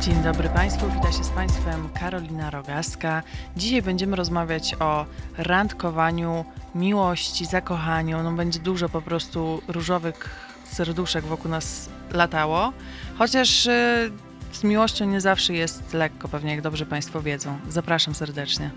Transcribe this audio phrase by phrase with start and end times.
[0.00, 3.22] Dzień dobry Państwu, witam się z Państwem Karolina Rogaska.
[3.56, 5.06] Dzisiaj będziemy rozmawiać o
[5.38, 8.22] randkowaniu, miłości, zakochaniu.
[8.22, 10.28] No będzie dużo po prostu różowych
[10.72, 12.72] serduszek wokół nas latało,
[13.18, 14.10] chociaż y,
[14.52, 17.58] z miłością nie zawsze jest lekko, pewnie jak dobrze Państwo wiedzą.
[17.68, 18.70] Zapraszam serdecznie.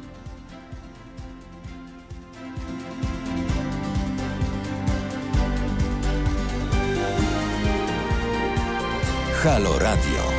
[9.44, 10.32] Halo Radio.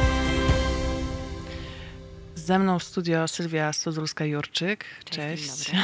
[2.45, 4.85] Ze mną w studio Sylwia Studulska-Jurczyk.
[5.05, 5.71] Cześć, Cześć.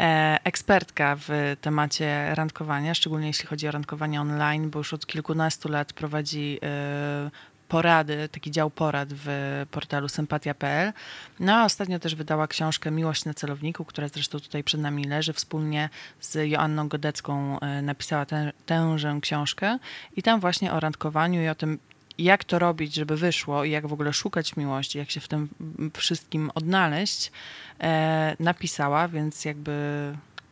[0.00, 5.68] E, Ekspertka w temacie randkowania, szczególnie jeśli chodzi o randkowanie online, bo już od kilkunastu
[5.68, 7.30] lat prowadzi e,
[7.68, 9.26] porady, taki dział porad w
[9.70, 10.92] portalu sympatia.pl.
[11.40, 15.32] No a ostatnio też wydała książkę Miłość na celowniku, która zresztą tutaj przed nami leży.
[15.32, 15.88] Wspólnie
[16.20, 19.78] z Joanną Godecką e, napisała tę, tężę książkę
[20.16, 21.78] i tam właśnie o randkowaniu i o tym,
[22.18, 25.48] jak to robić, żeby wyszło i jak w ogóle szukać miłości, jak się w tym
[25.96, 27.32] wszystkim odnaleźć,
[27.80, 29.72] e, napisała, więc jakby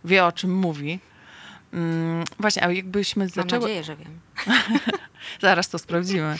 [0.04, 1.00] wie o czym mówi.
[1.72, 3.62] Mm, właśnie, a jakbyśmy Mam zaczęły...
[3.62, 4.20] nadzieję, że wiem.
[5.40, 6.38] Zaraz to sprawdzimy.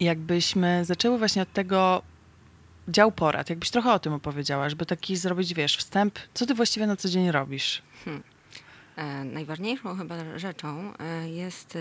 [0.00, 2.02] Jakbyśmy zaczęły właśnie od tego
[2.88, 6.86] dział porad, jakbyś trochę o tym opowiedziała, żeby taki zrobić, wiesz, wstęp, co ty właściwie
[6.86, 7.82] na co dzień robisz?
[8.06, 8.10] E,
[9.24, 11.78] najważniejszą chyba rzeczą e, jest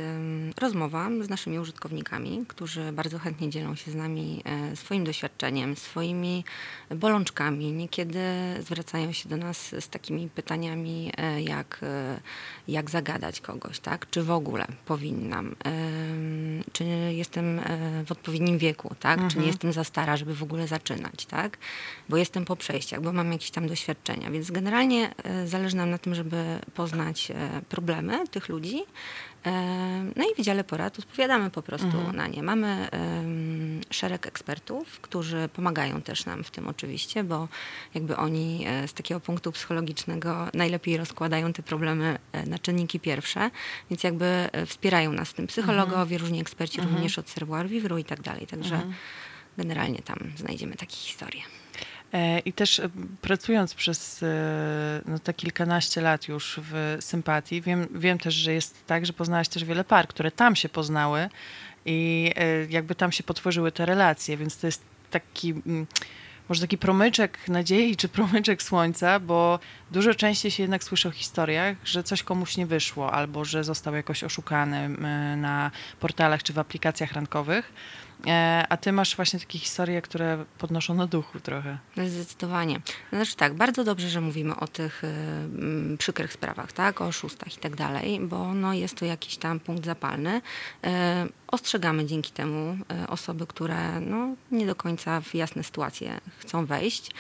[0.61, 6.43] rozmowa z naszymi użytkownikami, którzy bardzo chętnie dzielą się z nami e, swoim doświadczeniem, swoimi
[6.89, 7.71] bolączkami.
[7.71, 8.19] Niekiedy
[8.59, 12.19] zwracają się do nas z takimi pytaniami, e, jak, e,
[12.67, 14.09] jak zagadać kogoś, tak?
[14.09, 15.55] Czy w ogóle powinnam?
[16.71, 19.27] Czy jestem e, w odpowiednim wieku, tak?
[19.27, 21.57] Czy nie jestem za stara, żeby w ogóle zaczynać, tak?
[22.09, 24.31] Bo jestem po przejściach, bo mam jakieś tam doświadczenia.
[24.31, 28.83] Więc generalnie e, zależy nam na tym, żeby poznać e, problemy tych ludzi.
[29.45, 29.51] E,
[30.15, 32.43] No i w Wydziale Porad odpowiadamy po prostu na nie.
[32.43, 32.87] Mamy
[33.89, 37.47] szereg ekspertów, którzy pomagają też nam w tym oczywiście, bo
[37.93, 43.51] jakby oni e, z takiego punktu psychologicznego najlepiej rozkładają te problemy na czynniki pierwsze,
[43.89, 48.21] więc jakby wspierają nas w tym psychologowie, różni eksperci również od serwuar Vivru i tak
[48.21, 48.47] dalej.
[48.47, 48.81] Także
[49.57, 51.41] generalnie tam znajdziemy takie historie.
[52.13, 52.89] E, I też e,
[53.21, 58.85] pracując przez e, no, te kilkanaście lat już w sympatii, wiem, wiem też, że jest
[58.85, 61.29] tak, że poznałaś też wiele par, które tam się poznały
[61.85, 62.31] i
[62.69, 64.81] jakby tam się potworzyły te relacje, więc to jest
[65.11, 65.49] taki.
[65.49, 65.87] mm,
[66.49, 69.59] Może taki promyczek nadziei czy promyczek słońca, bo
[69.91, 73.95] dużo częściej się jednak słyszy o historiach, że coś komuś nie wyszło albo że został
[73.95, 74.89] jakoś oszukany
[75.37, 77.73] na portalach czy w aplikacjach rankowych.
[78.27, 81.77] E, A ty masz właśnie takie historie, które podnoszą na duchu trochę.
[82.07, 82.81] Zdecydowanie.
[83.13, 87.59] Znaczy tak, bardzo dobrze, że mówimy o tych y, przykrych sprawach, tak, o oszustach i
[87.59, 90.41] tak dalej, bo no, jest to jakiś tam punkt zapalny.
[90.85, 90.89] Y,
[91.47, 97.11] ostrzegamy dzięki temu y, osoby, które no, nie do końca w jasne sytuacje chcą wejść.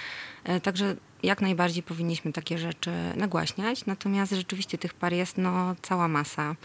[0.49, 6.07] Y, także jak najbardziej powinniśmy takie rzeczy nagłaśniać, natomiast rzeczywiście tych par jest no, cała
[6.07, 6.55] masa.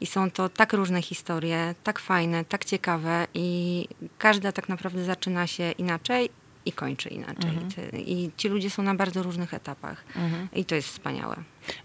[0.00, 3.88] I są to tak różne historie, tak fajne, tak ciekawe i
[4.18, 6.30] każda tak naprawdę zaczyna się inaczej
[6.66, 7.50] i kończy inaczej.
[7.90, 10.04] Ty- I ci ludzie są na bardzo różnych etapach.
[10.52, 11.36] I to jest wspaniałe.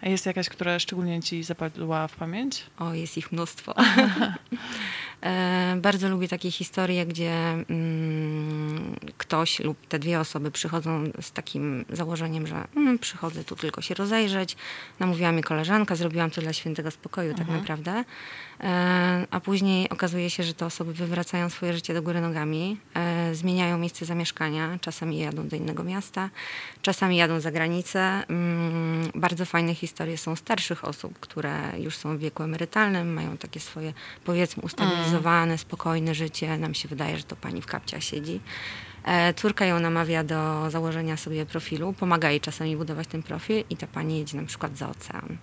[0.02, 2.64] A jest jakaś, która szczególnie ci zapadła w pamięć?
[2.80, 3.76] O, jest ich mnóstwo.
[5.22, 7.34] e, bardzo lubię takie historie, gdzie
[7.70, 13.82] mm, ktoś lub te dwie osoby przychodzą z takim założeniem, że mm, przychodzę tu tylko
[13.82, 14.56] się rozejrzeć.
[15.00, 18.04] Namówiła mnie koleżanka, zrobiłam to dla świętego spokoju tak naprawdę.
[18.60, 23.36] E, a później okazuje się, że te osoby wywracają swoje życie do góry nogami, e,
[23.36, 26.30] zmieniają miejsce zamieszkania, czasami jadą do innego miasta,
[26.82, 28.00] czasami jadą za granicę.
[28.00, 33.60] Mm, bardzo fajne historie są starszych osób, które już są w wieku emerytalnym, mają takie
[33.60, 33.94] swoje,
[34.26, 36.58] powiedzmy, ustabilizowane, spokojne życie.
[36.58, 38.40] Nam się wydaje, że to pani w kapciach siedzi.
[39.08, 43.78] E, Córka ją namawia do założenia sobie profilu, pomaga jej czasami budować ten profil i
[43.78, 45.38] ta pani jedzie na przykład za ocean.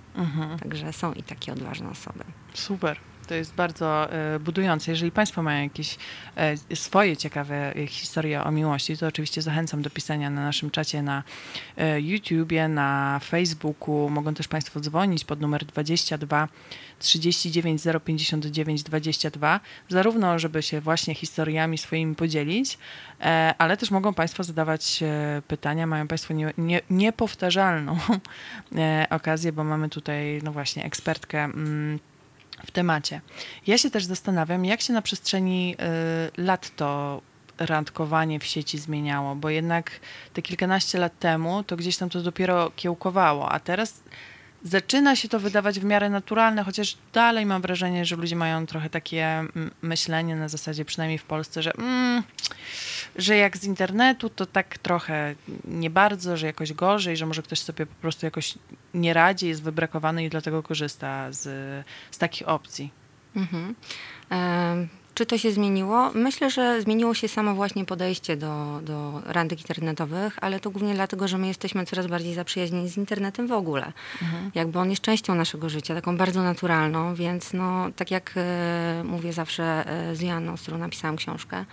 [0.61, 2.25] Także są i takie odważne osoby.
[2.55, 2.99] Super.
[3.27, 4.91] To jest bardzo e, budujące.
[4.91, 5.97] Jeżeli Państwo mają jakieś
[6.37, 11.03] e, swoje ciekawe e, historie o miłości, to oczywiście zachęcam do pisania na naszym czacie
[11.03, 11.23] na
[11.97, 14.11] YouTubie, na Facebooku.
[14.11, 16.49] Mogą też Państwo dzwonić pod numer 22
[16.99, 22.79] 39 059 22, zarówno żeby się właśnie historiami swoimi podzielić,
[23.59, 25.05] ale też mogą Państwo zadawać
[25.49, 25.87] pytania.
[25.87, 27.99] Mają Państwo nie, nie, niepowtarzalną
[29.11, 31.45] okazję, bo mamy tutaj, no właśnie, ekspertkę.
[31.45, 31.99] Mm,
[32.67, 33.21] w temacie.
[33.67, 35.77] Ja się też zastanawiam, jak się na przestrzeni
[36.39, 37.21] y, lat to
[37.59, 39.91] randkowanie w sieci zmieniało, bo jednak
[40.33, 44.01] te kilkanaście lat temu to gdzieś tam to dopiero kiełkowało, a teraz
[44.65, 48.91] zaczyna się to wydawać w miarę naturalne, chociaż dalej mam wrażenie, że ludzie mają trochę
[48.91, 52.23] takie mm, myślenie na zasadzie, przynajmniej w Polsce, że, mm,
[53.17, 55.35] że jak z internetu, to tak trochę
[55.65, 58.55] nie bardzo, że jakoś gorzej, że może ktoś sobie po prostu jakoś
[58.95, 61.43] nie radzi, jest wybrakowany i dlatego korzysta z,
[62.11, 62.91] z takich opcji.
[63.37, 63.75] Mhm.
[65.15, 66.11] Czy to się zmieniło?
[66.15, 71.29] Myślę, że zmieniło się samo właśnie podejście do, do randek internetowych, ale to głównie dlatego,
[71.29, 73.93] że my jesteśmy coraz bardziej zaprzyjaźnieni z internetem w ogóle.
[74.23, 74.51] Mhm.
[74.55, 79.33] Jakby on jest częścią naszego życia, taką bardzo naturalną, więc no, tak jak e, mówię
[79.33, 81.65] zawsze e, z Janą, z którą napisałam książkę,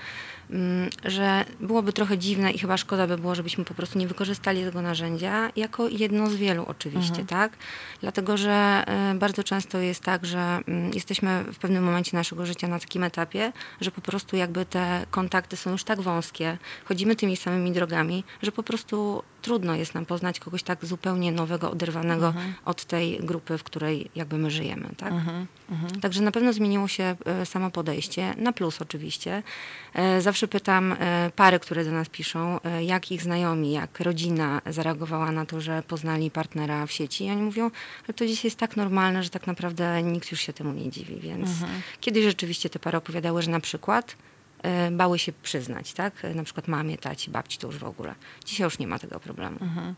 [1.05, 4.81] że byłoby trochę dziwne i chyba szkoda by było, żebyśmy po prostu nie wykorzystali tego
[4.81, 7.27] narzędzia jako jedno z wielu oczywiście, mhm.
[7.27, 7.51] tak?
[8.01, 12.67] Dlatego, że y, bardzo często jest tak, że mm, jesteśmy w pewnym momencie naszego życia
[12.67, 17.37] na takim etapie, że po prostu jakby te kontakty są już tak wąskie, chodzimy tymi
[17.37, 22.53] samymi drogami, że po prostu trudno jest nam poznać kogoś tak zupełnie nowego, oderwanego mhm.
[22.65, 24.89] od tej grupy, w której jakby my żyjemy.
[24.97, 25.11] Tak?
[25.11, 25.47] Mhm.
[25.69, 26.01] Mhm.
[26.01, 29.43] Także na pewno zmieniło się e, samo podejście, na plus oczywiście.
[29.93, 35.31] E, zawsze pytam e, pary, które do nas piszą, jak ich znajomi, jak rodzina zareagowała
[35.31, 37.25] na to, że poznali partnera w sieci.
[37.25, 37.71] I oni mówią,
[38.07, 41.19] że to dzisiaj jest tak normalne, że tak naprawdę nikt już się temu nie dziwi.
[41.19, 41.81] Więc mhm.
[41.99, 44.15] kiedyś rzeczywiście te pary opowiadały, że na przykład
[44.91, 46.25] bały się przyznać, tak?
[46.25, 48.15] E, na przykład mamie, taci, babci to już w ogóle.
[48.45, 49.57] Dzisiaj już nie ma tego problemu.
[49.61, 49.95] Mhm.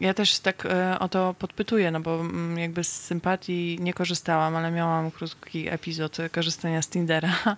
[0.00, 4.56] Ja też tak e, o to podpytuję, no bo mm, jakby z sympatii nie korzystałam,
[4.56, 7.32] ale miałam krótki epizod korzystania z Tindera.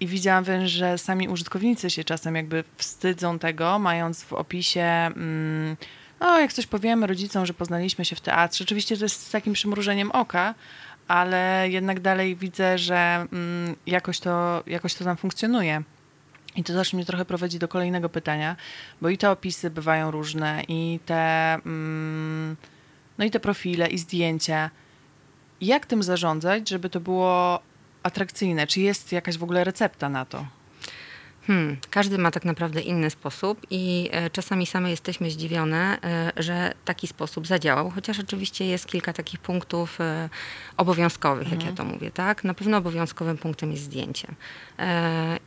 [0.00, 5.76] I widziałam że sami użytkownicy się czasem jakby wstydzą tego, mając w opisie, mm,
[6.20, 8.64] no jak coś powiemy rodzicom, że poznaliśmy się w teatrze.
[8.64, 10.54] Oczywiście to jest z takim przymrużeniem oka,
[11.08, 15.82] ale jednak dalej widzę, że mm, jakoś, to, jakoś to tam funkcjonuje.
[16.56, 18.56] I to też mnie trochę prowadzi do kolejnego pytania,
[19.00, 22.56] bo i te opisy bywają różne, i te, mm,
[23.18, 24.70] no i te profile, i zdjęcia.
[25.60, 27.60] Jak tym zarządzać, żeby to było
[28.02, 28.66] atrakcyjne?
[28.66, 30.46] Czy jest jakaś w ogóle recepta na to?
[31.46, 36.74] Hmm, każdy ma tak naprawdę inny sposób i e, czasami same jesteśmy zdziwione, e, że
[36.84, 40.28] taki sposób zadziałał, chociaż oczywiście jest kilka takich punktów e,
[40.76, 41.60] obowiązkowych, mhm.
[41.60, 41.88] jak ja mhm.
[41.88, 42.44] to mówię, tak?
[42.44, 44.28] Na pewno obowiązkowym punktem jest zdjęcie.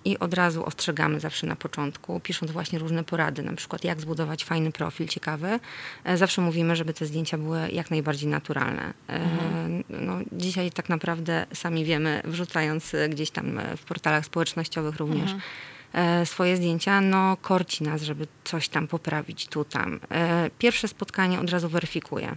[0.06, 4.46] I od razu ostrzegamy zawsze na początku, pisząc właśnie różne porady, na przykład jak zbudować
[4.46, 5.60] fajny profil ciekawy.
[6.16, 8.94] Zawsze mówimy, żeby te zdjęcia były jak najbardziej naturalne.
[9.08, 9.84] Mhm.
[9.90, 15.42] No, dzisiaj tak naprawdę sami wiemy, wrzucając gdzieś tam w portalach społecznościowych również, mhm
[16.26, 20.00] swoje zdjęcia, no korci nas, żeby coś tam poprawić tu, tam.
[20.12, 22.36] E, pierwsze spotkanie od razu weryfikuje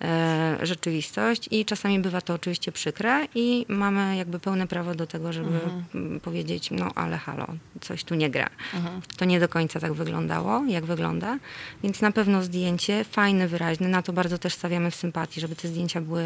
[0.00, 5.32] e, rzeczywistość i czasami bywa to oczywiście przykre i mamy jakby pełne prawo do tego,
[5.32, 6.20] żeby mhm.
[6.20, 7.46] powiedzieć, no ale halo,
[7.80, 8.50] coś tu nie gra.
[8.74, 9.00] Mhm.
[9.16, 11.38] To nie do końca tak wyglądało, jak wygląda,
[11.82, 15.68] więc na pewno zdjęcie fajne, wyraźne, na to bardzo też stawiamy w sympatii, żeby te
[15.68, 16.24] zdjęcia były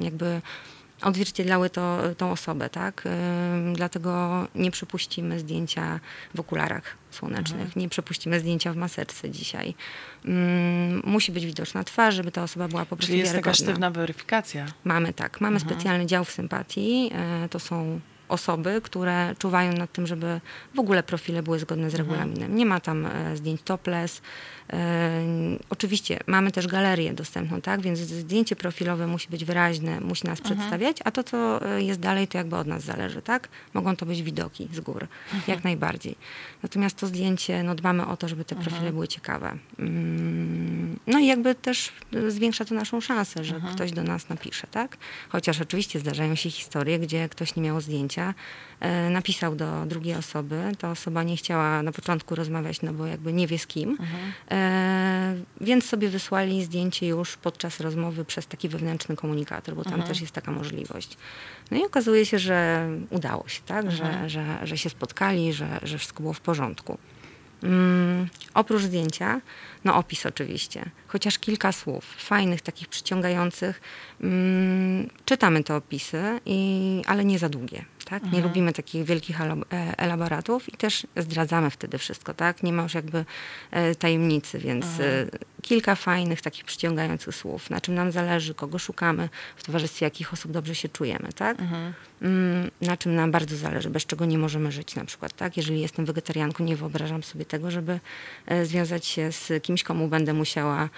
[0.00, 0.40] jakby
[1.02, 3.04] odzwierciedlały to, tą osobę, tak?
[3.74, 6.00] Dlatego nie przepuścimy zdjęcia
[6.34, 7.82] w okularach słonecznych, mhm.
[7.82, 9.74] nie przepuścimy zdjęcia w maseczce dzisiaj.
[11.04, 14.66] Musi być widoczna twarz, żeby ta osoba była po prostu Czyli jest taka sztywna weryfikacja.
[14.84, 15.72] Mamy tak, mamy mhm.
[15.72, 20.40] specjalny dział w sympatii, e, to są osoby, które czuwają nad tym, żeby
[20.74, 22.10] w ogóle profile były zgodne z mhm.
[22.10, 22.56] regulaminem.
[22.56, 24.22] Nie ma tam e, zdjęć topless,
[25.70, 27.80] Oczywiście mamy też galerię dostępną, tak?
[27.80, 30.56] Więc zdjęcie profilowe musi być wyraźne, musi nas mhm.
[30.56, 33.48] przedstawiać, a to, co e, jest dalej, to jakby od nas zależy, tak?
[33.74, 35.42] Mogą to być widoki z gór, mhm.
[35.48, 36.16] jak najbardziej.
[36.62, 38.92] Natomiast to zdjęcie, no dbamy o to, żeby te profile mhm.
[38.94, 39.56] były ciekawe.
[39.78, 41.92] Mm, no i jakby też
[42.28, 43.74] zwiększa to naszą szansę, że mhm.
[43.74, 44.96] ktoś do nas napisze, tak?
[45.28, 48.34] Chociaż oczywiście zdarzają się historie, gdzie ktoś nie miał zdjęcia, e,
[49.10, 53.46] napisał do drugiej osoby, ta osoba nie chciała na początku rozmawiać, no bo jakby nie
[53.46, 54.32] wie z kim, mhm.
[54.50, 59.92] E, E, więc sobie wysłali zdjęcie już podczas rozmowy przez taki wewnętrzny komunikator, bo tam
[59.92, 60.08] mhm.
[60.08, 61.16] też jest taka możliwość.
[61.70, 63.84] No i okazuje się, że udało się, tak?
[63.84, 64.28] Mhm.
[64.28, 66.98] Że, że, że się spotkali, że, że wszystko było w porządku.
[67.62, 69.40] Mm, oprócz zdjęcia,
[69.84, 73.80] no opis oczywiście, chociaż kilka słów, fajnych, takich przyciągających.
[74.20, 78.22] Mm, czytamy te opisy, i, ale nie za długie tak?
[78.22, 78.44] Nie mhm.
[78.44, 79.44] lubimy takich wielkich e,
[79.98, 82.62] elaboratów i też zdradzamy wtedy wszystko, tak?
[82.62, 83.24] Nie ma już jakby
[83.70, 85.28] e, tajemnicy, więc mhm.
[85.32, 90.32] E, kilka fajnych, takich przyciągających słów, na czym nam zależy, kogo szukamy, w towarzystwie jakich
[90.32, 91.60] osób dobrze się czujemy, tak?
[91.60, 91.92] Mhm.
[92.22, 95.56] Mm, na czym nam bardzo zależy, bez czego nie możemy żyć na przykład, tak?
[95.56, 98.00] Jeżeli jestem wegetarianką, nie wyobrażam sobie tego, żeby
[98.64, 100.88] związać się z kimś, komu będę musiała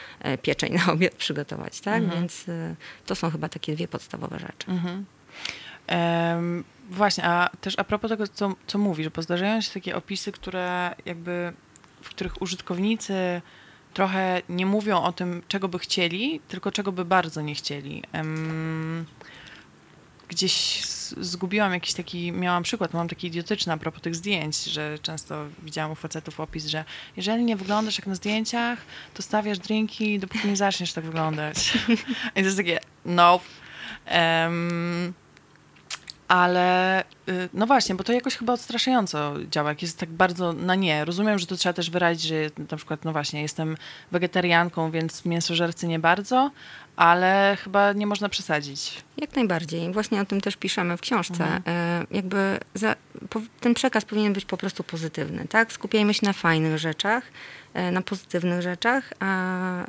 [0.43, 2.03] pieczeń na obiad przygotować, tak?
[2.03, 2.21] Mhm.
[2.21, 2.45] Więc
[3.07, 4.71] to są chyba takie dwie podstawowe rzeczy.
[5.91, 10.33] Um, właśnie, a też a propos tego, co, co mówisz, bo zdarzają się takie opisy,
[10.33, 11.53] które jakby,
[12.03, 13.43] w których użytkownicy
[13.95, 18.03] trochę nie mówią o tym, czego by chcieli, tylko czego by bardzo nie chcieli.
[18.13, 19.07] Em,
[20.29, 20.83] gdzieś
[21.21, 25.93] zgubiłam jakiś taki, miałam przykład, mam taki idiotyczny a propos tych zdjęć, że często widziałam
[25.93, 26.85] u facetów opis, że
[27.17, 28.79] jeżeli nie wyglądasz jak na zdjęciach,
[29.15, 31.79] to stawiasz drinki, dopóki nie zaczniesz tak wyglądać.
[32.37, 33.41] I to jest takie, no.
[34.07, 35.15] Em,
[36.31, 40.75] ale y, no właśnie, bo to jakoś chyba odstraszająco działa, jak jest tak bardzo na
[40.75, 41.05] nie.
[41.05, 42.35] Rozumiem, że to trzeba też wyrazić, że
[42.71, 43.77] na przykład, no właśnie, jestem
[44.13, 46.51] wegetarianką, więc mięsożercy nie bardzo,
[46.97, 49.03] ale chyba nie można przesadzić.
[49.17, 49.93] Jak najbardziej.
[49.93, 51.61] Właśnie o tym też piszemy w książce.
[51.67, 52.97] E, Jakby za,
[53.61, 55.73] ten przekaz powinien być po prostu pozytywny, tak?
[55.73, 57.25] Skupiajmy się na fajnych rzeczach,
[57.75, 59.85] e, na pozytywnych rzeczach, a,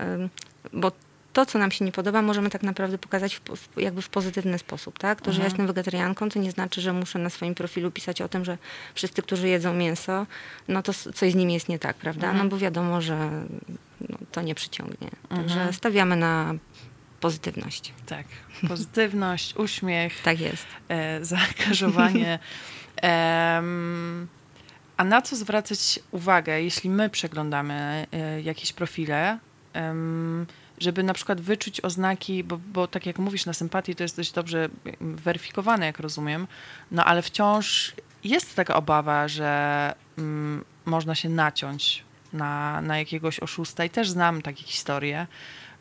[0.74, 0.92] bo
[1.34, 4.60] to, co nam się nie podoba, możemy tak naprawdę pokazać w, w, jakby w pozytywny
[4.60, 5.22] sposób, tak?
[5.22, 8.30] To, że ja jestem wegetarianką, to nie znaczy, że muszę na swoim profilu pisać o
[8.30, 8.58] tym, że
[8.96, 10.26] wszyscy, którzy jedzą mięso,
[10.68, 12.34] no to coś z nimi jest nie tak, prawda?
[12.34, 13.32] No bo wiadomo, że
[14.10, 15.10] no, to nie przyciągnie.
[15.30, 16.54] Także stawiamy na
[17.20, 17.94] pozytywność.
[18.06, 18.26] Tak,
[18.68, 20.66] pozytywność, uśmiech, Tak jest.
[20.90, 22.40] e, zaangażowanie.
[24.98, 29.40] A na co zwracać uwagę, jeśli my przeglądamy e, jakieś profile,
[30.82, 34.32] żeby na przykład wyczuć oznaki, bo, bo tak jak mówisz, na sympatii to jest dość
[34.32, 34.70] dobrze
[35.02, 36.48] em, weryfikowane, jak rozumiem,
[36.92, 43.86] no ale wciąż jest taka obawa, że mm, można się naciąć na, na jakiegoś oszusta
[43.86, 45.28] i też znam takie historie,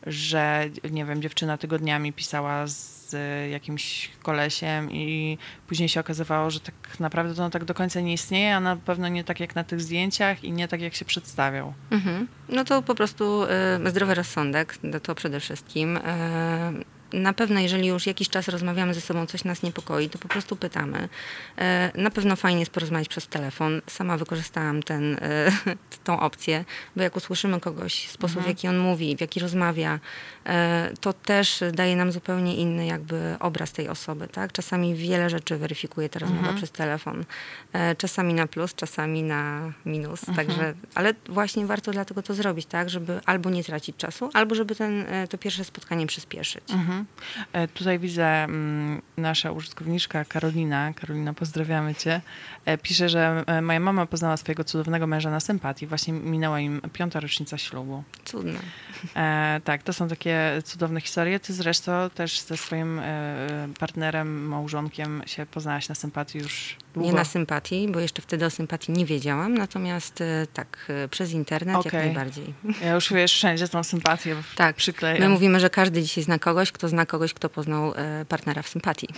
[0.07, 6.59] że nie wiem, dziewczyna tygodniami pisała z y, jakimś kolesiem i później się okazywało, że
[6.59, 9.55] tak naprawdę to on tak do końca nie istnieje, a na pewno nie tak jak
[9.55, 11.73] na tych zdjęciach i nie tak jak się przedstawiał.
[11.91, 12.27] Mhm.
[12.49, 15.97] No to po prostu e, zdrowy rozsądek, no to przede wszystkim.
[15.97, 16.73] E,
[17.13, 20.55] na pewno, jeżeli już jakiś czas rozmawiamy ze sobą, coś nas niepokoi, to po prostu
[20.55, 21.09] pytamy.
[21.57, 23.81] E, na pewno fajnie jest porozmawiać przez telefon.
[23.87, 25.51] Sama wykorzystałam ten, e,
[26.03, 26.65] tą opcję,
[26.95, 29.99] bo jak usłyszymy kogoś, sposób w jaki on mówi, w jaki rozmawia,
[31.01, 34.27] to też daje nam zupełnie inny jakby obraz tej osoby.
[34.27, 34.51] Tak?
[34.51, 37.25] Czasami wiele rzeczy weryfikuje ta rozmowa przez telefon.
[37.73, 40.21] E, czasami na plus, czasami na minus.
[40.35, 44.75] Także, ale właśnie warto dlatego to zrobić, tak, żeby albo nie tracić czasu, albo żeby
[44.75, 46.71] ten, e, to pierwsze spotkanie przyspieszyć.
[46.71, 47.05] Mhm.
[47.53, 50.93] E, Tutaj widzę mm, nasza użytkowniczka Karolina.
[50.93, 52.21] Karolina, pozdrawiamy cię.
[52.65, 55.87] E, Pisze, że e, moja mama poznała swojego cudownego męża na sympatii.
[55.87, 58.03] Właśnie minęła im piąta rocznica ślubu.
[58.25, 58.59] Cudne.
[59.15, 60.30] E, tak, to są takie
[60.63, 61.39] cudowne historie.
[61.39, 63.47] Ty zresztą też ze swoim e,
[63.79, 67.09] partnerem, małżonkiem się poznałaś na sympatii już długo.
[67.09, 71.31] Nie na sympatii, bo jeszcze wtedy o sympatii nie wiedziałam, natomiast e, tak, e, przez
[71.31, 72.05] internet jak Okej.
[72.05, 72.53] najbardziej.
[72.85, 75.19] Ja już wiesz, wszędzie tą sympatię Tak, przyklejam.
[75.19, 78.67] My mówimy, że każdy dzisiaj zna kogoś, kto zna kogoś, kto poznał e, partnera w
[78.67, 79.07] sympatii.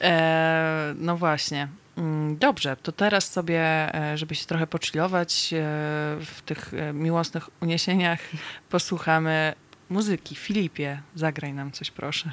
[0.00, 1.68] E, no właśnie.
[1.98, 3.60] Mm, Dobrze, to teraz sobie,
[3.94, 5.56] e, żeby się trochę pochillować e,
[6.20, 8.20] w tych e, miłosnych uniesieniach,
[8.70, 9.52] posłuchamy
[9.90, 10.34] muzyki.
[10.34, 12.30] Filipie, zagraj nam coś, proszę.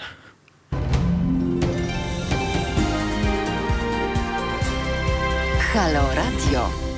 [5.74, 6.95] Halo Radio.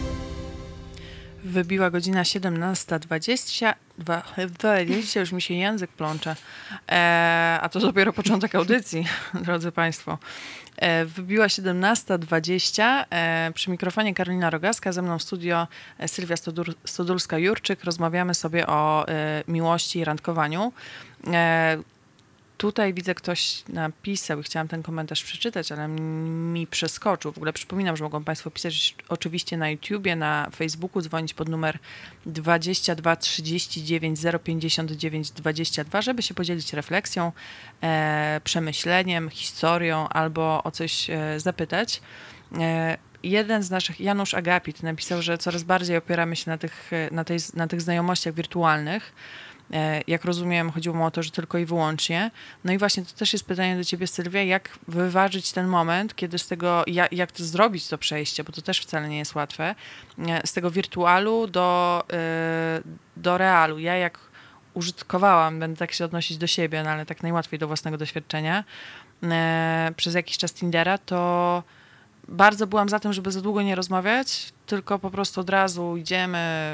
[1.58, 6.36] Wybiła godzina 17.20, dwa- 20, już mi się język plącze,
[6.92, 9.08] e, a to dopiero początek audycji,
[9.46, 10.18] drodzy Państwo.
[10.78, 15.68] E, wybiła 17.20, e, przy mikrofonie Karolina Rogaska, ze mną w studio
[16.00, 17.84] e, Sylwia Stodur- Stodulska-Jurczyk.
[17.84, 20.74] Rozmawiamy sobie o e, miłości i randkowaniu.
[22.58, 27.32] Tutaj widzę, ktoś napisał i chciałam ten komentarz przeczytać, ale mi przeskoczył.
[27.32, 31.80] W ogóle przypominam, że mogą Państwo pisać oczywiście na YouTubie, na Facebooku, dzwonić pod numer
[32.26, 37.32] 22 39 059 22, żeby się podzielić refleksją,
[37.84, 42.02] e, przemyśleniem, historią albo o coś e, zapytać.
[42.60, 47.24] E, jeden z naszych, Janusz Agapit, napisał, że coraz bardziej opieramy się na tych, na
[47.24, 49.14] tej, na tych znajomościach wirtualnych.
[49.74, 52.32] E, Jak rozumiem, chodziło mu o to, że tylko i wyłącznie.
[52.64, 56.38] No i właśnie to też jest pytanie do ciebie, Sylwia, jak wyważyć ten moment, kiedy
[56.38, 59.76] z tego, jak, jak to zrobić to przejście, bo to też wcale nie jest łatwe,
[60.28, 62.82] e, z tego wirtualu do, e,
[63.18, 63.80] do realu.
[63.80, 64.20] Ja jak
[64.74, 68.64] użytkowałam, będę tak się odnosić do siebie, no ale tak najłatwiej do własnego doświadczenia,
[69.96, 71.64] przez jakiś czas Tindera, to
[72.28, 76.74] bardzo byłam za tym, żeby za długo nie rozmawiać, tylko po prostu od razu idziemy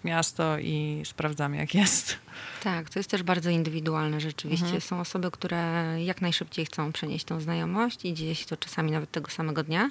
[0.00, 2.18] w miasto i sprawdzamy, jak jest.
[2.62, 4.64] Tak, to jest też bardzo indywidualne rzeczywiście.
[4.64, 4.80] Mhm.
[4.80, 9.10] Są osoby, które jak najszybciej chcą przenieść tą znajomość i dzieje się to czasami nawet
[9.10, 9.90] tego samego dnia.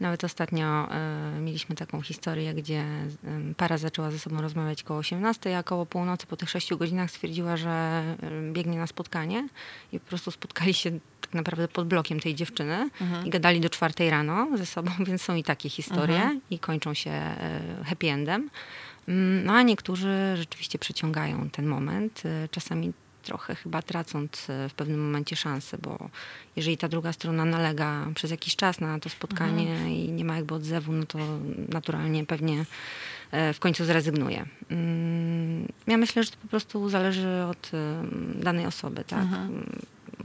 [0.00, 2.84] Nawet ostatnio e, mieliśmy taką historię, gdzie
[3.24, 7.10] em, para zaczęła ze sobą rozmawiać koło 18, a koło północy po tych 6 godzinach
[7.10, 9.48] stwierdziła, że em, biegnie na spotkanie
[9.92, 12.90] i po prostu spotkali się tak naprawdę pod blokiem tej dziewczyny
[13.24, 17.10] i gadali do czwartej rano ze sobą, więc są i takie historie i kończą się
[17.10, 18.50] e, happy endem.
[19.08, 22.92] Mm, No a niektórzy rzeczywiście przeciągają ten moment, y, czasami
[23.22, 26.08] trochę chyba tracąc y, w pewnym momencie szansę, bo
[26.56, 30.54] jeżeli ta druga strona nalega przez jakiś czas na to spotkanie i nie ma jakby
[30.54, 31.18] odzewu, no to
[31.68, 32.64] naturalnie pewnie
[33.30, 34.46] e, w końcu zrezygnuje.
[34.70, 39.22] Mm, Ja myślę, że to po prostu zależy od y, danej osoby, tak?
[39.24, 39.76] Mm,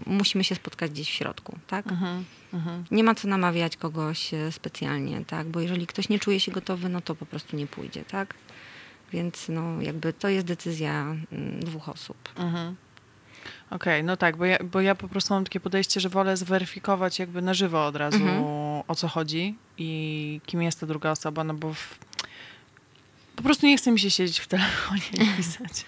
[0.05, 1.87] Musimy się spotkać gdzieś w środku, tak?
[1.87, 2.25] Mhm.
[2.53, 2.83] Mhm.
[2.91, 5.47] Nie ma co namawiać kogoś e, specjalnie, tak?
[5.47, 8.33] Bo jeżeli ktoś nie czuje się gotowy, no to po prostu nie pójdzie, tak?
[9.11, 11.01] Więc no, jakby to jest decyzja
[11.31, 12.17] mm, dwóch osób.
[12.35, 12.75] Mhm.
[13.69, 17.19] Okej, no tak, bo ja, bo ja po prostu mam takie podejście, że wolę zweryfikować
[17.19, 18.43] jakby na żywo od razu Mhm.
[18.87, 21.99] o co chodzi i kim jest ta druga osoba, no bo w,
[23.35, 25.85] po prostu nie chce mi się siedzieć w telefonie i pisać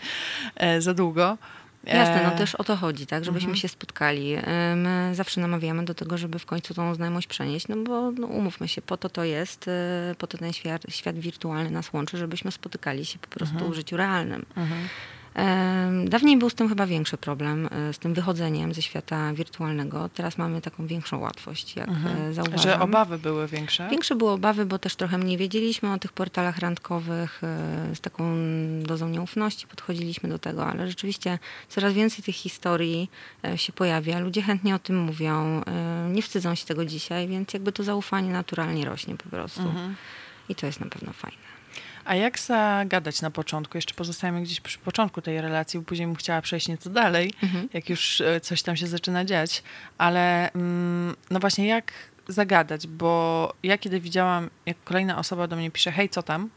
[0.55, 1.37] e, za długo.
[1.83, 3.25] Jasne, no E, też o to chodzi, tak?
[3.25, 3.57] Żebyśmy mhm.
[3.57, 4.33] się spotkali.
[4.33, 8.27] E, My zawsze namawiamy do tego, żeby w końcu tą znajomość przenieść, no bo no,
[8.27, 12.17] umówmy się, po to to jest, e, po to ten świat, świat wirtualny nas łączy,
[12.17, 13.71] żebyśmy spotykali się po prostu Mhm.
[13.71, 14.45] w życiu realnym.
[14.55, 14.87] Mhm.
[16.05, 20.09] Dawniej był z tym chyba większy problem, e, z tym wychodzeniem ze świata wirtualnego.
[20.09, 22.17] Teraz mamy taką większą łatwość, jak Mhm.
[22.21, 22.59] e, zauważam.
[22.59, 23.87] Że obawy były większe?
[23.89, 27.41] Większe były obawy, bo też trochę mniej wiedzieliśmy o tych portalach randkowych.
[27.43, 28.23] e, Z taką
[28.83, 33.09] dozą nieufności podchodziliśmy do tego, ale rzeczywiście coraz więcej tych historii
[33.55, 34.19] się pojawia.
[34.19, 35.61] Ludzie chętnie o tym mówią,
[36.11, 39.61] nie wstydzą się tego dzisiaj, więc jakby to zaufanie naturalnie rośnie po prostu.
[39.61, 39.95] Mhm.
[40.49, 41.37] I to jest na pewno fajne.
[42.05, 43.77] A jak zagadać na początku?
[43.77, 47.69] Jeszcze pozostajemy gdzieś przy początku tej relacji, bo później bym chciała przejść nieco dalej, Mhm.
[47.73, 49.63] jak już e, coś tam się zaczyna dziać.
[49.97, 51.91] Ale mm, no właśnie, jak
[52.27, 52.87] zagadać?
[52.87, 56.49] Bo ja kiedy widziałam, jak kolejna osoba do mnie pisze, hej, co tam?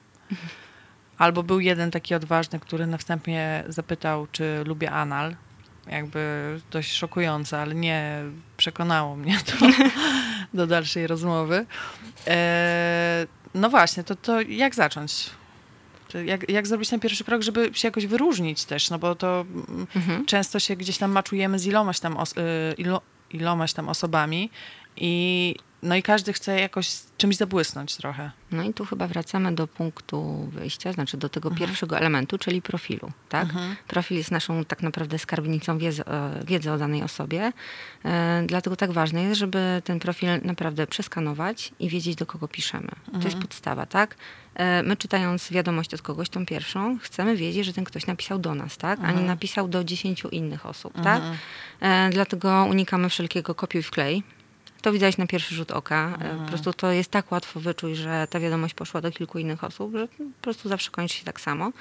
[1.19, 5.37] Albo był jeden taki odważny, który na wstępie zapytał, czy lubię anal.
[5.87, 8.23] Jakby dość szokujące, ale nie
[8.57, 9.67] przekonało mnie to
[10.59, 11.67] do dalszej rozmowy.
[12.27, 15.31] E, no właśnie, to, to jak zacząć?
[16.25, 18.91] Jak, jak zrobić ten pierwszy krok, żeby się jakoś wyróżnić też?
[18.91, 20.27] No bo to mm, Mhm.
[20.27, 24.51] często się gdzieś tam maczujemy z ilomaś tam, os- y, ilo, ilomaś tam osobami
[24.97, 28.31] i no i każdy chce jakoś czymś zabłysnąć trochę.
[28.53, 31.69] No i tu chyba wracamy do punktu wyjścia, znaczy do tego Mhm.
[31.69, 33.11] pierwszego elementu, czyli profilu.
[33.29, 33.43] Tak?
[33.45, 33.77] Mhm.
[33.89, 37.53] Profil jest naszą tak naprawdę skarbnicą wiedzy, e, wiedzy o danej osobie.
[38.05, 42.89] E, Dlatego tak ważne jest, żeby ten profil naprawdę przeskanować i wiedzieć, do kogo piszemy.
[43.05, 43.43] To jest Mhm.
[43.43, 44.17] podstawa, tak?
[44.55, 48.55] E, My czytając wiadomość od kogoś, tą pierwszą, chcemy wiedzieć, że ten ktoś napisał do
[48.55, 48.99] nas, tak?
[48.99, 49.27] A nie Mhm.
[49.27, 51.23] napisał do dziesięciu innych osób, tak?
[51.23, 52.13] Mhm.
[52.13, 54.23] Dlatego unikamy wszelkiego kopiuj wklej.
[54.85, 56.09] To widać na pierwszy rzut oka.
[56.11, 56.39] E, Mhm.
[56.39, 59.93] Po prostu to jest tak łatwo wyczuć, że ta wiadomość poszła do kilku innych osób,
[59.97, 61.73] że po prostu zawsze kończy się tak samo.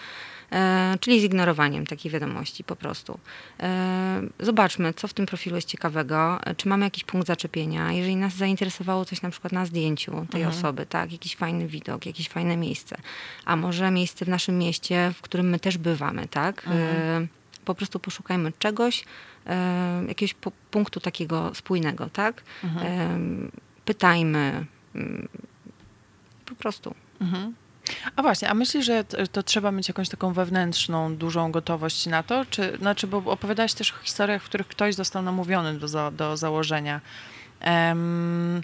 [0.51, 3.19] E, czyli z ignorowaniem takiej wiadomości po prostu.
[3.59, 7.91] E, zobaczmy, co w tym profilu jest ciekawego, e, czy mamy jakiś punkt zaczepienia.
[7.91, 10.47] Jeżeli nas zainteresowało coś na przykład na zdjęciu tej Mhm.
[10.59, 12.95] osoby, tak, jakiś fajny widok, jakieś fajne miejsce,
[13.45, 16.63] a może miejsce w naszym mieście, w którym my też bywamy, tak.
[16.67, 17.23] Mhm.
[17.23, 17.27] E,
[17.65, 19.05] po prostu poszukajmy czegoś,
[19.47, 20.35] e, jakiegoś
[20.71, 22.43] punktu takiego spójnego, tak?
[22.63, 23.51] Mhm.
[23.85, 24.65] Pytajmy.
[24.95, 25.27] mm,
[26.45, 26.95] Po prostu.
[27.21, 27.53] Mhm.
[28.15, 32.45] A właśnie, a myślisz, że to trzeba mieć jakąś taką wewnętrzną, dużą gotowość na to?
[32.45, 36.37] Czy, znaczy, bo opowiadałaś też o historiach, w których ktoś został namówiony do, za, do
[36.37, 37.01] założenia.
[37.59, 38.61] Em,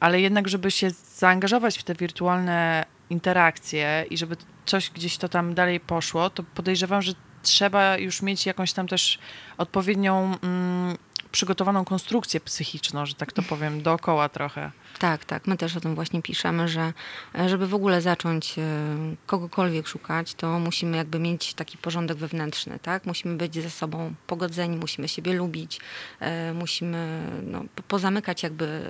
[0.00, 4.36] ale jednak, żeby się zaangażować w te wirtualne interakcje i żeby
[4.66, 7.12] coś gdzieś to tam dalej poszło, to podejrzewam, że
[7.42, 9.18] trzeba już mieć jakąś tam też
[9.58, 10.96] odpowiednią mm,
[11.32, 14.70] przygotowaną konstrukcję psychiczną, że tak to powiem, dookoła trochę.
[14.98, 15.46] Tak, tak.
[15.46, 16.92] My też o tym właśnie piszemy, że
[17.38, 18.62] e, żeby w ogóle zacząć e,
[19.26, 23.06] kogokolwiek szukać, to musimy jakby mieć taki porządek wewnętrzny, tak?
[23.06, 25.80] Musimy być ze sobą pogodzeni, musimy siebie lubić,
[26.20, 28.82] e, musimy no, po- pozamykać jakby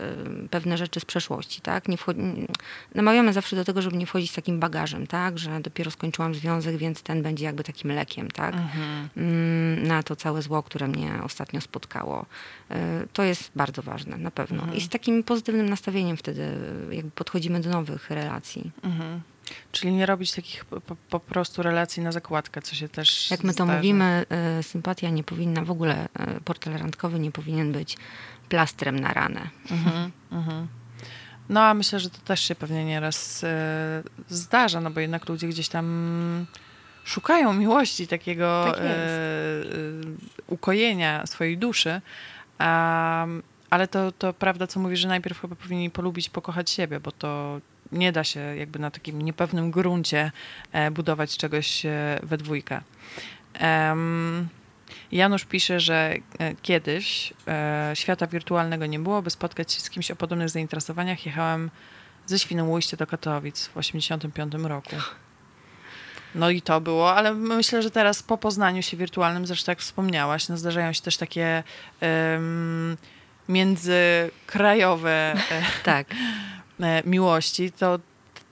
[0.50, 1.88] pewne rzeczy z przeszłości, tak?
[1.88, 2.46] Nie wchodzi-
[2.94, 5.38] namawiamy zawsze do tego, żeby nie wchodzić z takim bagażem, tak?
[5.38, 8.54] Że dopiero skończyłam związek, więc ten będzie jakby takim lekiem, tak?
[8.54, 9.08] Mhm.
[9.16, 12.26] mm, na to całe zło, które mnie ostatnio spotkało.
[13.12, 14.58] To jest bardzo ważne, na pewno.
[14.62, 14.76] Mhm.
[14.78, 16.42] I z takim pozytywnym nastawieniem wtedy
[16.90, 18.70] e, jakby podchodzimy do nowych relacji.
[18.82, 19.20] Mhm.
[19.72, 23.30] Czyli nie robić takich po, po- prostu relacji na zakładkę, co się też.
[23.30, 27.72] Jak my to mówimy, e, sympatia nie powinna, w ogóle e, portal randkowy nie powinien
[27.72, 27.96] być
[28.48, 29.48] plastrem na ranę.
[29.70, 30.68] Mhm, mhm.
[31.48, 35.48] No a myślę, że to też się pewnie nieraz e, zdarza, no bo jednak ludzie
[35.48, 36.46] gdzieś tam
[37.04, 38.82] szukają miłości, takiego Tak
[40.46, 42.00] ukojenia swojej duszy.
[42.58, 43.26] A,
[43.72, 47.60] ale to, to prawda, co mówisz, że najpierw chyba powinni polubić, pokochać siebie, bo to
[47.92, 50.32] nie da się jakby na takim niepewnym gruncie
[50.72, 52.80] e, budować czegoś e, we dwójkę.
[53.54, 54.48] Em,
[55.12, 60.10] Janusz pisze, że e, kiedyś e, świata wirtualnego nie było, by spotkać się z kimś
[60.10, 61.26] o podobnych zainteresowaniach.
[61.26, 61.70] Jechałem
[62.26, 64.96] ze Świnoujścia do Katowic w 85 roku.
[66.34, 70.48] No i to było, ale myślę, że teraz po poznaniu się wirtualnym, zresztą jak wspomniałaś,
[70.48, 71.62] no zdarzają się też takie
[72.00, 72.96] um,
[73.48, 76.06] międzykrajowe e, tak.
[76.80, 77.98] e, miłości, to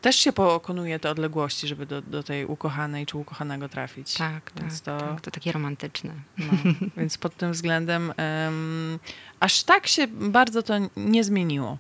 [0.01, 4.15] też się pokonuje te odległości, żeby do, do tej ukochanej czy ukochanego trafić.
[4.15, 5.07] Tak, więc tak, to...
[5.07, 5.21] tak.
[5.21, 6.13] To takie romantyczne.
[6.39, 6.53] No,
[6.97, 8.99] więc pod tym względem um,
[9.41, 11.79] aż tak się bardzo to nie zmieniło.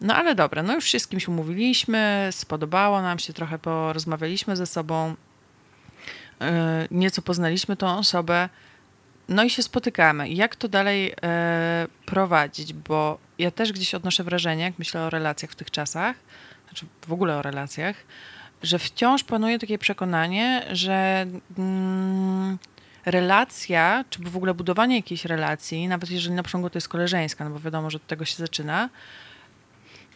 [0.00, 4.66] No ale dobra, no już się z kimś umówiliśmy, spodobało nam się, trochę porozmawialiśmy ze
[4.66, 5.14] sobą,
[6.40, 6.46] yy,
[6.90, 8.48] nieco poznaliśmy tą osobę,
[9.32, 10.28] no i się spotykamy.
[10.28, 11.16] Jak to dalej yy,
[12.06, 12.72] prowadzić?
[12.72, 16.16] Bo ja też gdzieś odnoszę wrażenie, jak myślę o relacjach w tych czasach,
[16.68, 17.96] znaczy w ogóle o relacjach,
[18.62, 21.26] że wciąż panuje takie przekonanie, że
[21.58, 22.58] mm,
[23.06, 27.50] relacja, czy w ogóle budowanie jakiejś relacji, nawet jeżeli na przykład to jest koleżeńska, no
[27.50, 28.88] bo wiadomo, że od tego się zaczyna,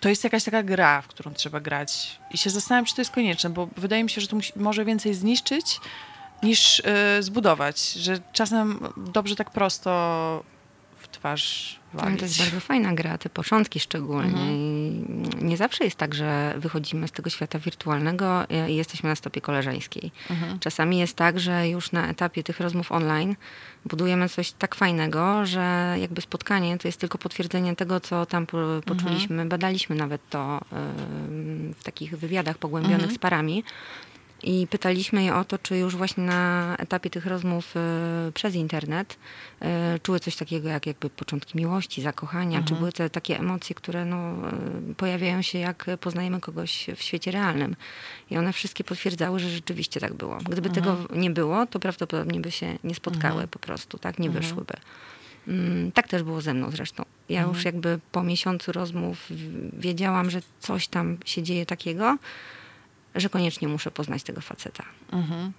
[0.00, 2.20] to jest jakaś taka gra, w którą trzeba grać.
[2.30, 4.84] I się zastanawiam, czy to jest konieczne, bo wydaje mi się, że to musi, może
[4.84, 5.80] więcej zniszczyć
[6.46, 6.82] niż
[7.16, 7.92] yy, zbudować.
[7.92, 10.44] Że czasem dobrze tak prosto
[10.98, 12.18] w twarz walić.
[12.18, 14.42] To jest bardzo fajna gra, te początki szczególnie.
[14.42, 15.48] Mhm.
[15.48, 20.12] Nie zawsze jest tak, że wychodzimy z tego świata wirtualnego i jesteśmy na stopie koleżeńskiej.
[20.30, 20.58] Mhm.
[20.58, 23.36] Czasami jest tak, że już na etapie tych rozmów online
[23.84, 28.46] budujemy coś tak fajnego, że jakby spotkanie to jest tylko potwierdzenie tego, co tam
[28.84, 29.34] poczuliśmy.
[29.34, 29.48] Mhm.
[29.48, 30.60] Badaliśmy nawet to
[31.78, 33.14] w takich wywiadach pogłębionych mhm.
[33.14, 33.64] z parami.
[34.46, 37.74] I pytaliśmy je o to, czy już właśnie na etapie tych rozmów
[38.28, 39.16] y, przez internet
[39.96, 42.64] y, czuły coś takiego jak jakby początki miłości, zakochania, mhm.
[42.64, 44.34] czy były te takie emocje, które no,
[44.90, 47.76] y, pojawiają się jak poznajemy kogoś w świecie realnym.
[48.30, 50.36] I one wszystkie potwierdzały, że rzeczywiście tak było.
[50.36, 50.74] Gdyby mhm.
[50.74, 53.48] tego nie było, to prawdopodobnie by się nie spotkały mhm.
[53.48, 54.18] po prostu, tak?
[54.18, 54.44] Nie mhm.
[54.44, 54.74] wyszłyby.
[55.48, 57.04] Mm, tak też było ze mną zresztą.
[57.28, 57.64] Ja już mhm.
[57.64, 59.28] jakby po miesiącu rozmów
[59.72, 62.18] wiedziałam, że coś tam się dzieje takiego,
[63.16, 64.84] że koniecznie muszę poznać tego faceta.
[65.12, 65.52] Mhm.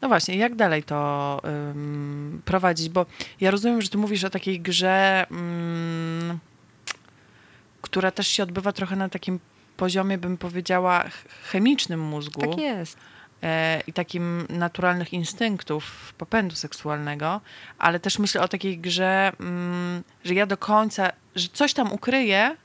[0.00, 2.88] No właśnie, jak dalej to um, prowadzić?
[2.88, 3.06] Bo
[3.40, 6.38] ja rozumiem, że ty mówisz o takiej grze, um,
[7.82, 9.40] która też się odbywa trochę na takim
[9.76, 11.04] poziomie, bym powiedziała,
[11.42, 12.40] chemicznym mózgu.
[12.40, 12.96] Tak jest.
[13.42, 17.40] E, I takim naturalnych instynktów, popędu seksualnego,
[17.78, 22.56] ale też myślę o takiej grze, um, że ja do końca, że coś tam ukryję,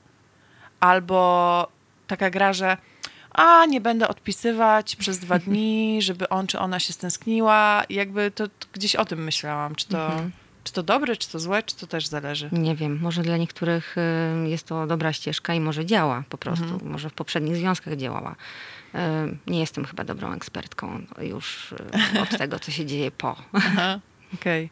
[0.80, 1.68] albo
[2.06, 2.76] taka gra, że
[3.36, 7.82] a nie będę odpisywać przez dwa dni, żeby on czy ona się stęskniła.
[7.90, 10.30] Jakby to, to gdzieś o tym myślałam, czy to, mhm.
[10.64, 12.48] czy to dobre, czy to złe, czy to też zależy.
[12.52, 13.96] Nie wiem, może dla niektórych
[14.44, 16.90] y, jest to dobra ścieżka i może działa po prostu, mhm.
[16.90, 18.36] może w poprzednich związkach działała.
[18.94, 18.98] Y,
[19.46, 21.72] nie jestem chyba dobrą ekspertką już
[22.14, 23.36] y, od tego, co się dzieje po.
[24.34, 24.70] Okej.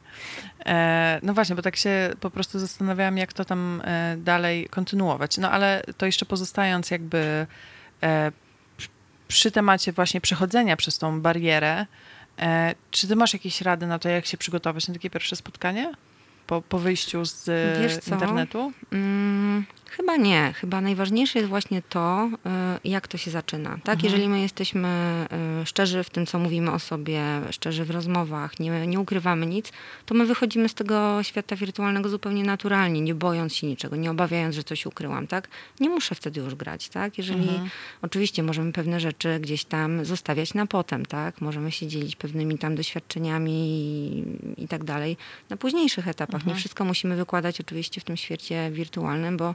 [0.61, 0.74] Okay.
[0.74, 5.38] E, no właśnie, bo tak się po prostu zastanawiałam, jak to tam e, dalej kontynuować.
[5.38, 7.46] No ale to jeszcze pozostając jakby
[8.03, 8.33] e,
[9.28, 11.87] przy temacie właśnie przechodzenia przez tą barierę,
[12.38, 15.92] e, czy ty masz jakieś rady na to, jak się przygotować na takie pierwsze spotkanie?
[16.46, 17.46] Po, po wyjściu z
[18.08, 18.72] internetu?
[18.92, 19.64] Mm,
[19.96, 20.52] Chyba nie.
[20.52, 22.30] Chyba najważniejsze jest właśnie to,
[22.85, 23.70] y, jak to się zaczyna.
[23.70, 23.94] Tak?
[23.94, 24.00] Mhm.
[24.04, 24.88] Jeżeli my jesteśmy
[25.62, 29.72] y, szczerzy w tym, co mówimy o sobie, szczerzy w rozmowach, nie, nie ukrywamy nic,
[30.07, 34.54] to my wychodzimy z tego świata wirtualnego zupełnie naturalnie, nie bojąc się niczego, nie obawiając,
[34.54, 35.26] że coś ukryłam.
[35.26, 35.48] Tak?
[35.80, 36.88] Nie muszę wtedy już grać.
[36.88, 37.18] Tak?
[37.18, 37.70] Jeżeli mhm.
[38.02, 41.40] oczywiście możemy pewne rzeczy gdzieś tam zostawiać na potem, tak?
[41.40, 43.52] możemy się dzielić pewnymi tam doświadczeniami
[44.59, 45.16] i, i tak dalej
[45.50, 46.35] na późniejszych etapach.
[46.35, 46.54] Mhm.
[46.54, 49.54] Nie wszystko musimy wykładać oczywiście w tym świecie wirtualnym, bo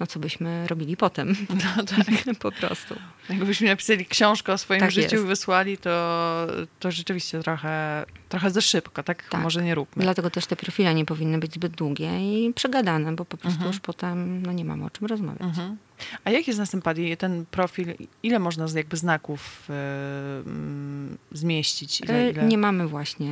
[0.00, 1.36] no co byśmy robili potem.
[1.48, 2.36] No tak.
[2.38, 2.94] po prostu.
[3.30, 6.46] Jakbyśmy napisali książkę o swoim tak życiu i wysłali, to,
[6.80, 9.28] to rzeczywiście trochę, trochę za szybko, tak?
[9.28, 9.42] tak?
[9.42, 10.02] Może nie róbmy.
[10.02, 13.72] Dlatego też te profile nie powinny być zbyt długie i przegadane, bo po prostu mhm.
[13.72, 15.42] już potem no, nie mamy o czym rozmawiać.
[15.42, 15.76] Mhm.
[16.24, 17.94] A jak jest na sympatii ten profil?
[18.22, 22.00] Ile można jakby znaków yy, zmieścić?
[22.00, 22.44] Ile, ile?
[22.44, 23.26] Nie mamy właśnie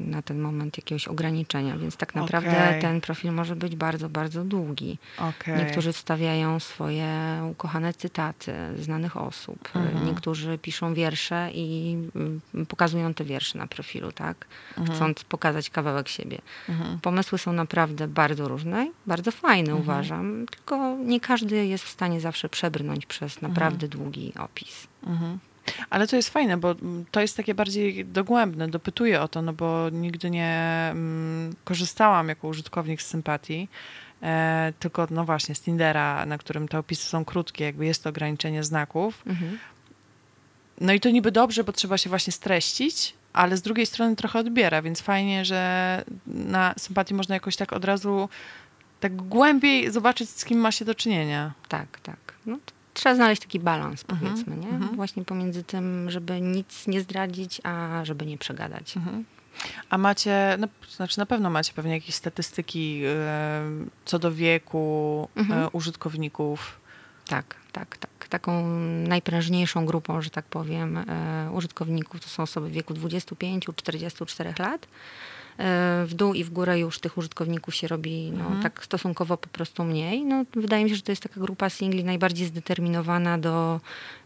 [0.00, 2.80] yy, na ten moment jakiegoś ograniczenia, więc tak naprawdę okay.
[2.80, 4.98] ten profil może być bardzo, bardzo długi.
[5.18, 5.58] Okay.
[5.58, 7.08] Niektórzy wstawiają swoje
[7.50, 9.68] ukochane cytaty znanych osób.
[9.74, 10.06] Mhm.
[10.06, 11.96] Niektórzy piszą wiersze i
[12.54, 14.46] yy, pokazują te wiersze na profilu, tak?
[14.78, 14.96] Mhm.
[14.96, 16.38] Chcąc pokazać kawałek siebie.
[16.68, 16.98] Mhm.
[17.00, 19.80] Pomysły są naprawdę bardzo różne, bardzo fajne mhm.
[19.80, 24.02] uważam, tylko nie każdy jest w stanie zawsze przebrnąć przez naprawdę mhm.
[24.02, 24.86] długi opis.
[25.06, 25.38] Mhm.
[25.90, 26.74] Ale to jest fajne, bo
[27.10, 32.48] to jest takie bardziej dogłębne, dopytuję o to, no bo nigdy nie mm, korzystałam jako
[32.48, 33.68] użytkownik z sympatii,
[34.22, 38.10] e, tylko no właśnie z Tindera, na którym te opisy są krótkie, jakby jest to
[38.10, 39.22] ograniczenie znaków.
[39.26, 39.58] Mhm.
[40.80, 44.38] No i to niby dobrze, bo trzeba się właśnie streścić, ale z drugiej strony trochę
[44.38, 48.28] odbiera, więc fajnie, że na sympatii można jakoś tak od razu
[49.00, 51.52] tak głębiej zobaczyć, z kim ma się do czynienia.
[51.68, 52.18] Tak, tak.
[52.46, 52.58] No,
[52.94, 54.68] trzeba znaleźć taki balans, powiedzmy, nie?
[54.96, 58.94] Właśnie pomiędzy tym, żeby nic nie zdradzić, a żeby nie przegadać.
[59.90, 63.62] A macie, no, znaczy na pewno macie pewnie jakieś statystyki e,
[64.04, 66.80] co do wieku e, użytkowników.
[67.26, 68.28] Tak, tak, tak.
[68.28, 68.66] Taką
[69.08, 74.86] najprężniejszą grupą, że tak powiem, e, użytkowników to są osoby w wieku 25-44 lat.
[75.60, 79.48] E, w dół i w górę już tych użytkowników się robi no, tak stosunkowo po
[79.48, 80.24] prostu mniej.
[80.24, 83.80] No, wydaje mi się, że to jest taka grupa singli najbardziej zdeterminowana do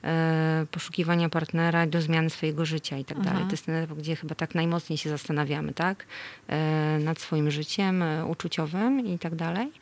[0.05, 3.44] e, poszukiwania partnera, do zmiany swojego życia i tak dalej.
[3.44, 6.07] To jest ten etap, gdzie chyba tak najmocniej się zastanawiamy, tak?
[6.49, 9.73] E, nad swoim życiem e, uczuciowym i tak dalej.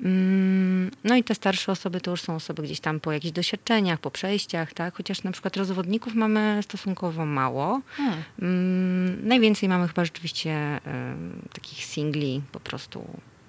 [0.00, 4.00] Mm, No i te starsze osoby to już są osoby gdzieś tam po jakichś doświadczeniach,
[4.00, 4.94] po przejściach, tak?
[4.96, 7.80] Chociaż na przykład rozwodników mamy stosunkowo mało.
[7.96, 8.22] Hmm.
[8.42, 10.50] Mm, Najwięcej mamy chyba rzeczywiście
[10.84, 13.04] em, takich singli po prostu,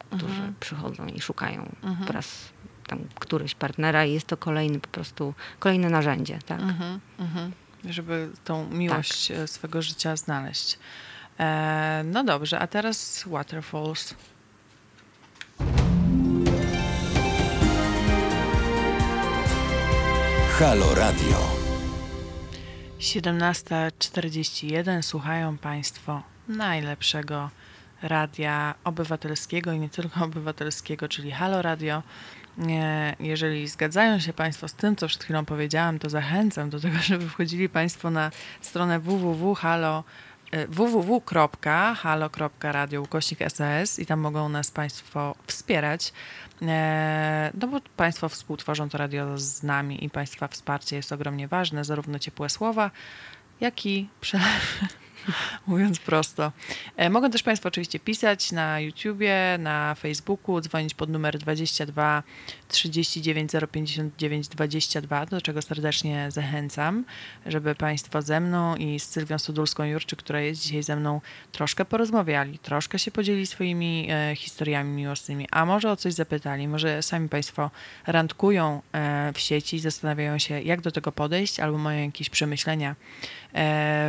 [0.09, 0.53] którzy Mhm.
[0.59, 1.75] przychodzą i szukają
[2.07, 2.49] po raz
[2.87, 6.61] tam któryś partnera i jest to kolejny po prostu, kolejne narzędzie, tak?
[6.61, 7.51] Mhm, mhm.
[7.85, 10.79] Żeby tą miłość e, swego życia znaleźć.
[11.39, 14.13] E, no dobrze, a teraz Waterfalls.
[20.59, 21.37] Halo Radio.
[22.99, 27.49] 17.41 słuchają Państwo najlepszego
[28.01, 32.03] radia obywatelskiego i nie tylko obywatelskiego, czyli Halo Radio.
[33.19, 37.29] Jeżeli zgadzają się Państwo z tym, co przed chwilą powiedziałam, to zachęcam do tego, żeby
[37.29, 40.03] wchodzili Państwo na stronę www.halo e,
[40.69, 43.03] www.halo.radio
[43.99, 46.13] i tam mogą nas Państwo wspierać.
[46.61, 51.83] E, No bo Państwo współtworzą to radio z nami i Państwa wsparcie jest ogromnie ważne,
[51.83, 52.91] zarówno ciepłe słowa,
[53.59, 54.87] jak i przelewy.
[55.67, 56.51] Mówiąc prosto.
[56.95, 62.23] E, Mogą też Państwo oczywiście pisać na YouTubie, na Facebooku, dzwonić pod numer 22
[62.67, 67.05] 39 059 22, do czego serdecznie zachęcam,
[67.45, 72.59] żeby Państwo ze mną i z Sylwią Sudulską-Jurczy, która jest dzisiaj ze mną, troszkę porozmawiali,
[72.59, 77.71] troszkę się podzielili swoimi e, historiami miłosnymi, a może o coś zapytali, może sami Państwo
[78.07, 82.95] randkują e, w sieci, zastanawiają się, jak do tego podejść, albo mają jakieś przemyślenia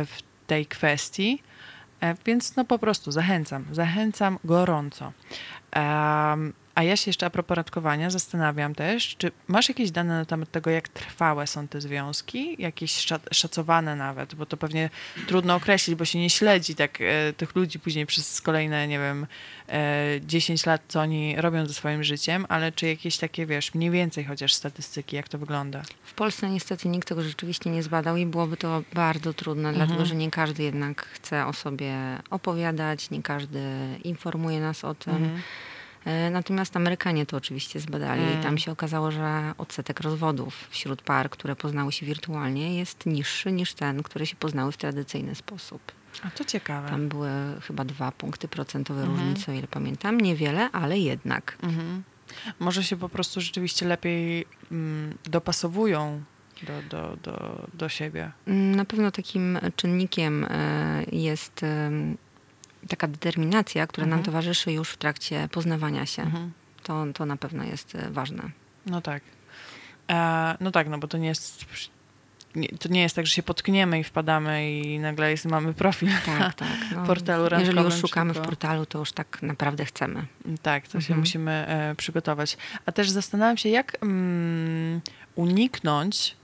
[0.05, 1.43] w tej kwestii.
[2.01, 5.11] E, Więc no po prostu zachęcam, zachęcam gorąco.
[5.71, 10.25] Em, a ja się jeszcze a propos randkowania zastanawiam też, czy masz jakieś dane na
[10.25, 12.55] temat tego, jak trwałe są te związki?
[12.59, 14.89] Jakieś szac- szacowane nawet, bo to pewnie
[15.27, 19.27] trudno określić, bo się nie śledzi tak e, tych ludzi później przez kolejne, nie wiem,
[19.69, 23.91] e, 10 lat, co oni robią ze swoim życiem, ale czy jakieś takie, wiesz, mniej
[23.91, 25.81] więcej chociaż statystyki, jak to wygląda?
[26.03, 30.15] W Polsce niestety nikt tego rzeczywiście nie zbadał i byłoby to bardzo trudne, dlatego że
[30.15, 31.93] nie każdy jednak chce o sobie
[32.29, 33.59] opowiadać, nie każdy
[34.03, 35.13] informuje nas o tym.
[35.25, 35.29] E,
[36.31, 41.55] Natomiast Amerykanie to oczywiście zbadali i tam się okazało, że odsetek rozwodów wśród par, które
[41.55, 45.81] poznały się wirtualnie, jest niższy niż ten, które się poznały w tradycyjny sposób.
[46.23, 46.89] A to ciekawe.
[46.89, 47.29] Tam były
[47.61, 50.21] chyba dwa punkty procentowe różnicy, o ile pamiętam.
[50.21, 51.57] Niewiele, ale jednak.
[51.63, 52.03] Mhm.
[52.59, 56.23] Może się po prostu rzeczywiście lepiej mm, dopasowują
[56.63, 58.31] do, do, do, do siebie.
[58.47, 61.65] Mm, Na pewno takim czynnikiem e, jest
[62.87, 66.21] taka determinacja, która nam towarzyszy już w trakcie poznawania się.
[66.21, 66.51] Mhm.
[66.83, 68.43] To, to na pewno jest e, ważne.
[68.85, 69.23] No tak.
[70.11, 71.65] E, no tak, no bo to nie jest.
[72.55, 76.09] Nie, to nie jest tak, że się potkniemy i wpadamy i nagle jest, mamy profil.
[76.25, 76.67] Tak, tak.
[76.95, 80.25] No, portalu jeżeli już randkowym, szukamy w tylko- portalu, to już tak naprawdę chcemy.
[80.61, 81.19] Tak, to się Mhm.
[81.19, 82.57] musimy e, przygotować.
[82.85, 85.01] A też zastanawiam się, jak mm,
[85.35, 86.35] uniknąć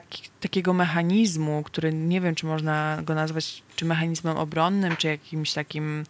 [0.00, 5.52] taki, takiego mechanizmu, który nie wiem, czy można go nazwać czy mechanizmem obronnym, czy jakimś
[5.52, 6.04] takim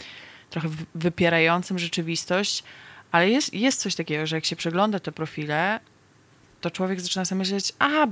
[0.50, 2.64] trochę wy- wypierającym rzeczywistość,
[3.12, 5.80] ale jest, jest coś takiego, że jak się przegląda te profile,
[6.60, 8.06] to człowiek zaczyna sobie myśleć, a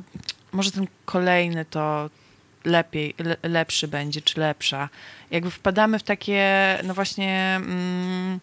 [0.52, 2.10] może ten kolejny to
[2.64, 4.88] lepiej, le, lepszy będzie, czy lepsza.
[5.30, 8.40] Jakby wpadamy w takie, no właśnie, mm,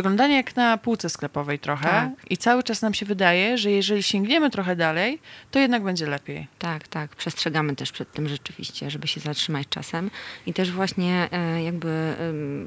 [0.00, 2.10] przeglądanie jak na półce sklepowej trochę Tak.
[2.30, 5.18] i cały czas nam się wydaje, że jeżeli sięgniemy trochę dalej,
[5.50, 6.46] to jednak będzie lepiej.
[6.58, 7.16] Tak, tak.
[7.16, 10.10] Przestrzegamy też przed tym rzeczywiście, żeby się zatrzymać czasem.
[10.46, 12.14] I też właśnie e, jakby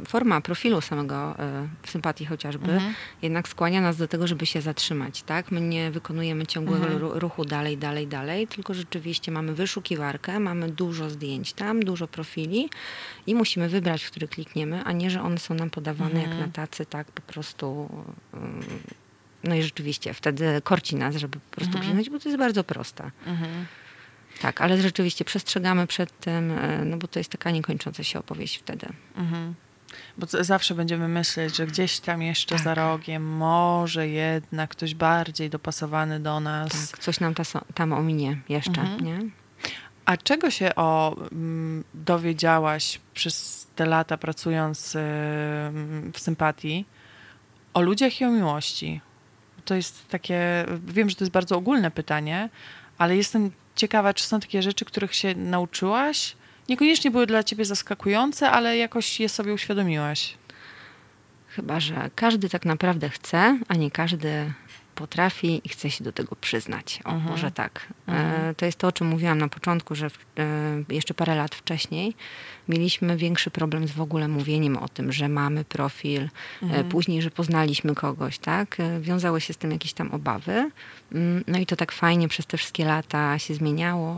[0.07, 2.93] forma profilu samego e, w sympatii chociażby Mhm.
[3.21, 5.51] jednak skłania nas do tego, żeby się zatrzymać, tak?
[5.51, 7.01] My nie wykonujemy ciągłego Mhm.
[7.01, 12.69] ru- ruchu dalej, dalej, dalej, tylko rzeczywiście mamy wyszukiwarkę, mamy dużo zdjęć tam, dużo profili
[13.27, 16.29] i musimy wybrać, w który klikniemy, a nie, że one są nam podawane Mhm.
[16.39, 17.89] jak na tacy, tak po prostu...
[18.33, 18.61] em,
[19.43, 22.03] no i rzeczywiście wtedy korci nas, żeby po prostu Mhm.
[22.11, 23.11] bo to jest bardzo proste.
[23.25, 23.65] Mhm.
[24.41, 28.57] Tak, ale rzeczywiście przestrzegamy przed tym, e, no bo to jest taka niekończąca się opowieść
[28.57, 28.87] wtedy.
[29.15, 29.55] Mhm.
[30.17, 36.19] Bo zawsze będziemy myśleć, że gdzieś tam jeszcze za rogiem może jednak ktoś bardziej dopasowany
[36.19, 36.91] do nas.
[36.91, 38.99] Tak, coś nam taso- tam ominie jeszcze, Mhm.
[39.05, 39.19] nie?
[40.05, 46.85] A czego się o, mm, dowiedziałaś przez te lata pracując ym, w sympatii
[47.73, 49.01] o ludziach i o miłości?
[49.65, 52.49] To jest takie, wiem, że to jest bardzo ogólne pytanie,
[52.97, 56.35] ale jestem ciekawa, czy są takie rzeczy, których się nauczyłaś?
[56.69, 60.37] Niekoniecznie były dla ciebie zaskakujące, ale jakoś je sobie uświadomiłaś.
[61.47, 64.53] Chyba, że każdy tak naprawdę chce, a nie każdy
[64.95, 66.99] potrafi i chce się do tego przyznać.
[67.05, 67.31] O, Mhm.
[67.31, 67.87] może tak.
[68.07, 68.49] Mhm.
[68.49, 70.09] E, to jest to, o czym mówiłam na początku, że e,
[70.89, 72.15] jeszcze parę lat wcześniej
[72.69, 76.29] mieliśmy większy problem z w ogóle mówieniem o tym, że mamy profil, e,
[76.61, 76.89] Mhm.
[76.89, 78.79] później, że poznaliśmy kogoś, tak?
[78.79, 80.71] E, wiązały się z tym jakieś tam obawy.
[81.11, 84.15] Mm, No i to tak fajnie przez te wszystkie lata się zmieniało,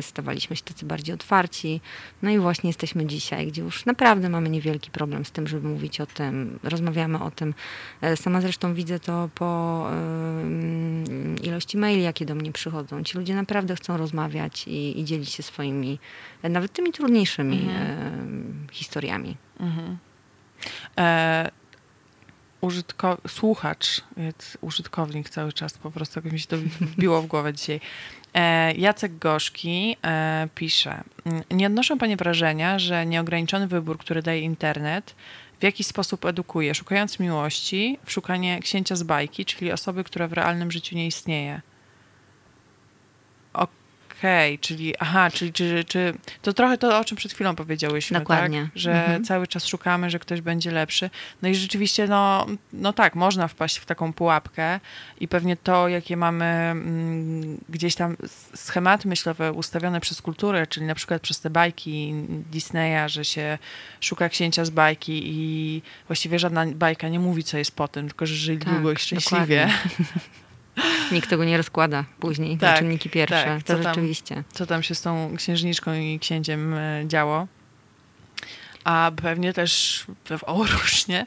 [0.00, 1.80] stawaliśmy się tacy bardziej otwarci.
[2.22, 6.00] No i właśnie jesteśmy dzisiaj, gdzie już naprawdę mamy niewielki problem z tym, żeby mówić
[6.00, 7.54] o tym, rozmawiamy o tym.
[8.00, 9.86] E, Sama zresztą widzę to po
[11.42, 13.02] ilości maili, jakie do mnie przychodzą.
[13.04, 15.98] Ci ludzie naprawdę chcą rozmawiać i, i dzielić się swoimi,
[16.42, 17.85] nawet tymi trudniejszymi em,
[18.72, 19.36] historiami.
[19.60, 19.98] Mhm.
[20.98, 21.50] E,
[22.62, 23.86] użytko- słuchacz,
[24.60, 27.80] użytkownik cały czas, po prostu jakoś mi się to wbiło w głowę dzisiaj.
[28.34, 34.40] E, Jacek Gorzki e, pisze, "Mm, nie odnoszą Panie wrażenia, że nieograniczony wybór, który daje
[34.40, 35.14] internet,
[35.60, 40.32] w jakiś sposób edukuje, szukając miłości, w szukanie księcia z bajki, czyli osoby, która w
[40.32, 41.60] realnym życiu nie istnieje.
[44.18, 48.62] Okej, czyli aha, czyli czy, czy to trochę to, o czym przed chwilą powiedziałyśmy, Dokładnie.
[48.62, 48.70] tak?
[48.74, 49.24] Że Mhm.
[49.24, 51.10] cały czas szukamy, że ktoś będzie lepszy.
[51.42, 54.80] No i rzeczywiście, no, no tak, można wpaść w taką pułapkę
[55.20, 58.16] i pewnie to, jakie mamy mm, gdzieś tam
[58.54, 63.58] schematy myślowe ustawione przez kulturę, czyli na przykład przez te bajki Disneya, że się
[64.00, 68.26] szuka księcia z bajki i właściwie żadna bajka nie mówi, co jest po tym, tylko
[68.26, 69.68] że żyli Tak, długo i szczęśliwie.
[71.12, 73.44] Nikt tego nie rozkłada później Tak, na czynniki pierwsze.
[73.44, 73.62] tak.
[73.62, 74.44] To Co tam- rzeczywiście.
[74.52, 77.46] co tam się z tą księżniczką i księciem e, działo.
[78.84, 80.04] A pewnie też
[80.38, 81.26] w Orusznie.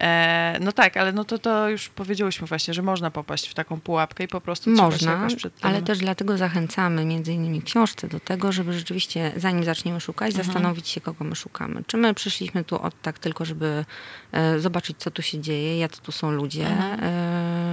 [0.00, 3.80] E, no tak, ale no to, to już powiedziałyśmy właśnie, że można popaść w taką
[3.80, 5.28] pułapkę i po prostu Można,
[5.62, 10.44] ale też dlatego zachęcamy między innymi książce do tego, żeby rzeczywiście zanim zaczniemy szukać, Mhm.
[10.46, 11.84] zastanowić się, kogo my szukamy.
[11.86, 13.84] Czy my przyszliśmy tu od tak tylko, żeby
[14.32, 17.00] e, zobaczyć, co tu się dzieje, jacy tu są ludzie, Mhm.
[17.02, 17.65] e,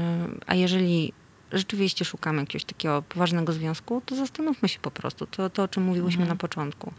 [0.47, 1.13] a jeżeli
[1.51, 5.27] rzeczywiście szukamy jakiegoś takiego poważnego związku, to zastanówmy się po prostu.
[5.27, 6.29] To, to o czym mówiłyśmy Mhm.
[6.29, 6.93] na początku.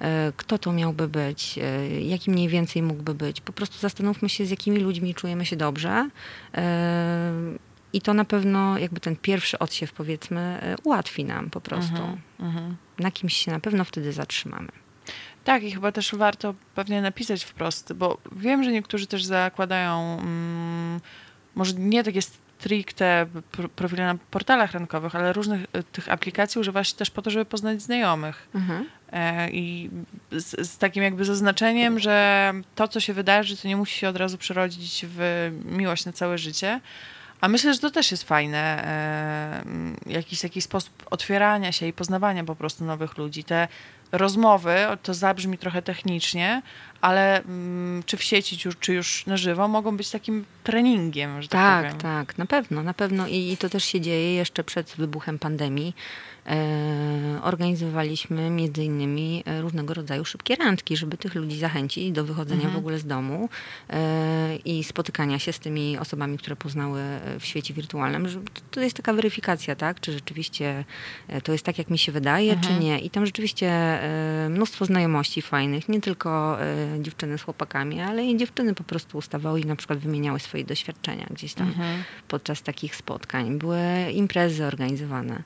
[0.00, 1.58] E, Kto to miałby być?
[1.58, 3.40] E, Jaki mniej więcej mógłby być?
[3.40, 6.08] Po prostu zastanówmy się, z jakimi ludźmi czujemy się dobrze.
[6.54, 7.32] E,
[7.92, 11.96] I to na pewno jakby ten pierwszy odsiew powiedzmy ułatwi nam po prostu.
[11.96, 12.76] Mhm, mhm.
[12.98, 14.68] Na kimś się na pewno wtedy zatrzymamy.
[15.44, 21.00] Tak, i chyba też warto pewnie napisać wprost, bo wiem, że niektórzy też zakładają mm,
[21.54, 22.20] może nie takie
[22.58, 27.22] stricte pro- profile na portalach rynkowych, ale różnych e, tych aplikacji używa się też po
[27.22, 28.48] to, żeby poznać znajomych.
[29.12, 29.90] E, I
[30.32, 34.16] z, z takim jakby zaznaczeniem, że to, co się wydarzy, to nie musi się od
[34.16, 36.80] razu przerodzić w miłość na całe życie.
[37.40, 42.44] A myślę, że to też jest fajne, e, jakiś taki sposób otwierania się i poznawania
[42.44, 43.44] po prostu nowych ludzi.
[43.44, 43.68] Te
[44.12, 46.62] rozmowy, to zabrzmi trochę technicznie,
[47.00, 51.48] ale mm, czy w sieci, czy, czy już na żywo, mogą być takim treningiem, że
[51.48, 52.00] tak, Tak, powiem.
[52.00, 55.94] tak, na pewno, na pewno I, i to też się dzieje jeszcze przed wybuchem pandemii.
[56.46, 62.58] E, organizowaliśmy między innymi e, różnego rodzaju szybkie randki, żeby tych ludzi zachęcić do wychodzenia
[62.60, 62.74] Mhm.
[62.74, 63.48] w ogóle z domu
[63.90, 68.28] e, i spotykania się z tymi osobami, które poznały e, w świecie wirtualnym.
[68.28, 70.00] Że to, to jest taka weryfikacja, tak?
[70.00, 70.84] Czy rzeczywiście
[71.28, 72.74] e, to jest tak, jak mi się wydaje, Mhm.
[72.78, 72.98] czy nie.
[73.00, 76.58] I tam rzeczywiście e, mnóstwo znajomości fajnych, nie tylko
[77.00, 81.26] dziewczyny z chłopakami, ale i dziewczyny po prostu ustawały i na przykład wymieniały swoje doświadczenia
[81.30, 82.02] gdzieś tam Mhm.
[82.28, 83.58] podczas takich spotkań.
[83.58, 83.80] Były
[84.12, 85.42] imprezy organizowane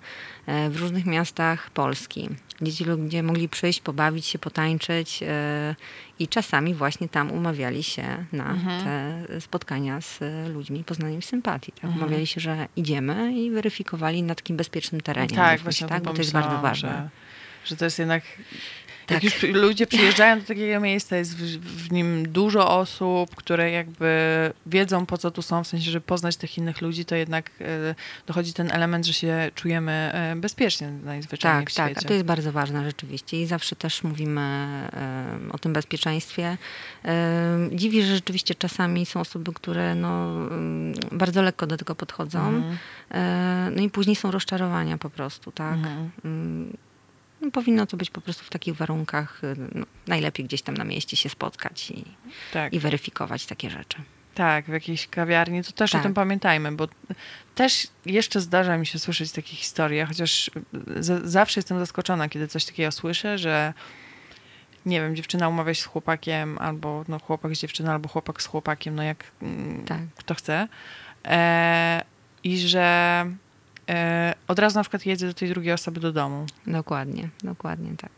[0.47, 2.29] e, w różnych miastach Polski,
[2.61, 5.75] gdzie ci ludzie mogli przyjść, pobawić się, potańczyć e,
[6.19, 8.85] i czasami właśnie tam umawiali się na Mhm.
[8.85, 11.73] te spotkania z e, ludźmi poznanymi w sympatii.
[11.73, 11.85] Tak?
[11.85, 12.03] Mhm.
[12.03, 15.37] Umawiali się, że idziemy i weryfikowali na takim bezpiecznym terenie.
[15.37, 16.03] Tak, właśnie tak?
[16.03, 16.89] Bo to jest bardzo ważne.
[17.65, 18.23] Że, że to jest jednak.
[19.03, 19.25] Jak Tak.
[19.25, 24.11] już przy- ludzie przyjeżdżają do takiego miejsca, jest w, w nim dużo osób, które jakby
[24.67, 27.95] wiedzą po co tu są, w sensie, żeby poznać tych innych ludzi, to jednak e,
[28.27, 32.07] dochodzi ten element, że się czujemy e, bezpiecznie najzwyczajniej Tak, w tak, świecie.
[32.07, 34.41] a to jest bardzo ważne rzeczywiście i zawsze też mówimy
[34.93, 36.57] em, o tym bezpieczeństwie.
[37.73, 42.63] Dziwi, że rzeczywiście czasami są osoby, które no, em, bardzo lekko do tego podchodzą,
[43.11, 45.75] e, no i później są rozczarowania po prostu, tak.
[45.75, 46.11] Mhm.
[46.25, 46.77] Mm,
[47.43, 50.85] no, powinno to być po prostu w takich warunkach, y, no, najlepiej gdzieś tam na
[50.85, 52.05] mieście się spotkać i,
[52.53, 52.73] Tak.
[52.73, 53.99] i weryfikować takie rzeczy.
[54.35, 56.01] Tak, w jakiejś kawiarni, to też Tak.
[56.01, 56.89] o tym pamiętajmy, bo
[57.55, 60.51] też jeszcze zdarza mi się słyszeć takie historie, chociaż
[60.97, 63.73] z, zawsze jestem zaskoczona, kiedy coś takiego słyszę, że
[64.87, 68.47] nie wiem, dziewczyna umawia się z chłopakiem, albo no, chłopak z dziewczyną, albo chłopak z
[68.47, 70.01] chłopakiem, no jak mm, Tak.
[70.17, 70.69] kto chce.
[71.25, 72.05] E,
[72.45, 73.27] I że
[74.49, 76.47] od razu na przykład jedzie do tej drugiej osoby do domu.
[76.67, 78.13] Dokładnie, dokładnie tak.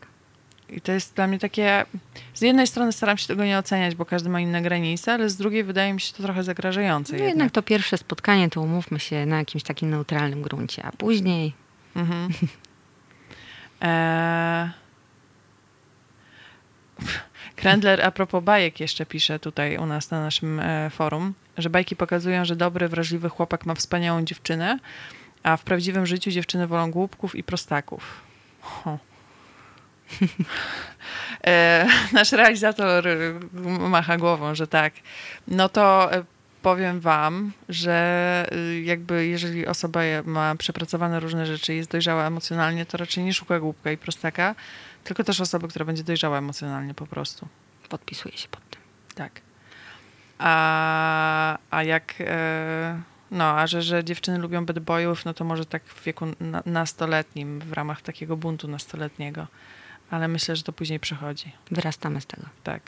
[0.69, 1.85] I to jest dla mnie takie.
[2.33, 5.35] Z jednej strony staram się tego nie oceniać, bo każdy ma inne granice, ale z
[5.35, 7.13] drugiej wydaje mi się to trochę zagrażające.
[7.13, 7.29] No jednak.
[7.29, 11.53] jednak to pierwsze spotkanie, to umówmy się na jakimś takim neutralnym gruncie, a później
[11.95, 12.29] Mhm.
[13.81, 14.69] Eee...
[17.55, 21.95] Krendler a propos bajek jeszcze pisze tutaj u nas na naszym e, forum, że bajki
[21.95, 24.79] pokazują, że dobry, wrażliwy chłopak ma wspaniałą dziewczynę,
[25.45, 28.21] a w prawdziwym życiu dziewczyny wolą głupków i prostaków.
[28.61, 28.97] Ho.
[31.47, 33.39] E, nasz realizator e,
[33.89, 34.93] macha głową, że tak.
[35.47, 36.23] No to e,
[36.61, 42.85] powiem wam, że y, jakby jeżeli osoba ma przepracowane różne rzeczy i jest dojrzała emocjonalnie,
[42.85, 44.55] to raczej nie szuka głupka i prostaka,
[45.03, 47.47] tylko też osoby, która będzie dojrzała emocjonalnie po prostu.
[47.89, 48.81] podpisuję się pod tym.
[49.15, 49.41] Tak.
[50.37, 52.13] A, a jak...
[52.19, 56.25] E, no, a że, że dziewczyny lubią bad boyów, no to może tak w wieku
[56.39, 59.47] na, nastoletnim, w ramach takiego buntu nastoletniego.
[60.11, 61.51] Ale myślę, że to później przechodzi.
[61.71, 62.47] Wyrastamy z tego.
[62.63, 62.81] Tak.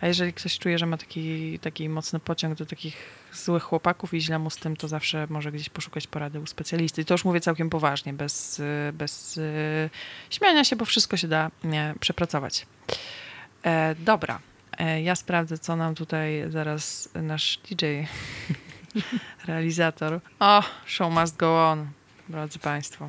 [0.00, 2.96] A jeżeli ktoś czuje, że ma taki, taki mocny pociąg do takich
[3.32, 7.02] złych chłopaków i źle mu z tym, to zawsze może gdzieś poszukać porady u specjalisty.
[7.02, 8.62] I to już mówię całkiem poważnie, bez,
[8.92, 9.90] bez y,
[10.30, 11.50] śmiania się, bo wszystko się da
[12.00, 12.66] przepracować.
[13.64, 14.40] E, dobra.
[14.78, 17.86] E, ja sprawdzę, co nam tutaj zaraz nasz DJ,
[19.46, 20.20] realizator.
[20.40, 21.86] O, show must go on,
[22.28, 23.08] drodzy Państwo.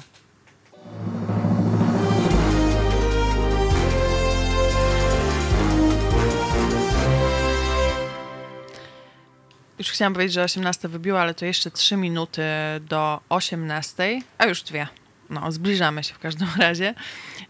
[9.80, 12.42] Już chciałam powiedzieć, że 18 wybiło, ale to jeszcze 3 minuty
[12.82, 14.88] do 18, a już dwie.
[15.30, 16.94] No, zbliżamy się w każdym razie.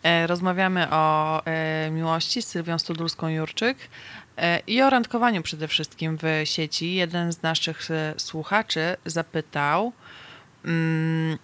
[0.04, 3.76] E, rozmawiamy o e, miłości z Sylwią Studulską-Jurczyk
[4.68, 6.94] i o randkowaniu przede wszystkim w sieci.
[6.94, 9.94] Jeden z naszych e, słuchaczy zapytał,
[10.66, 11.38] mm,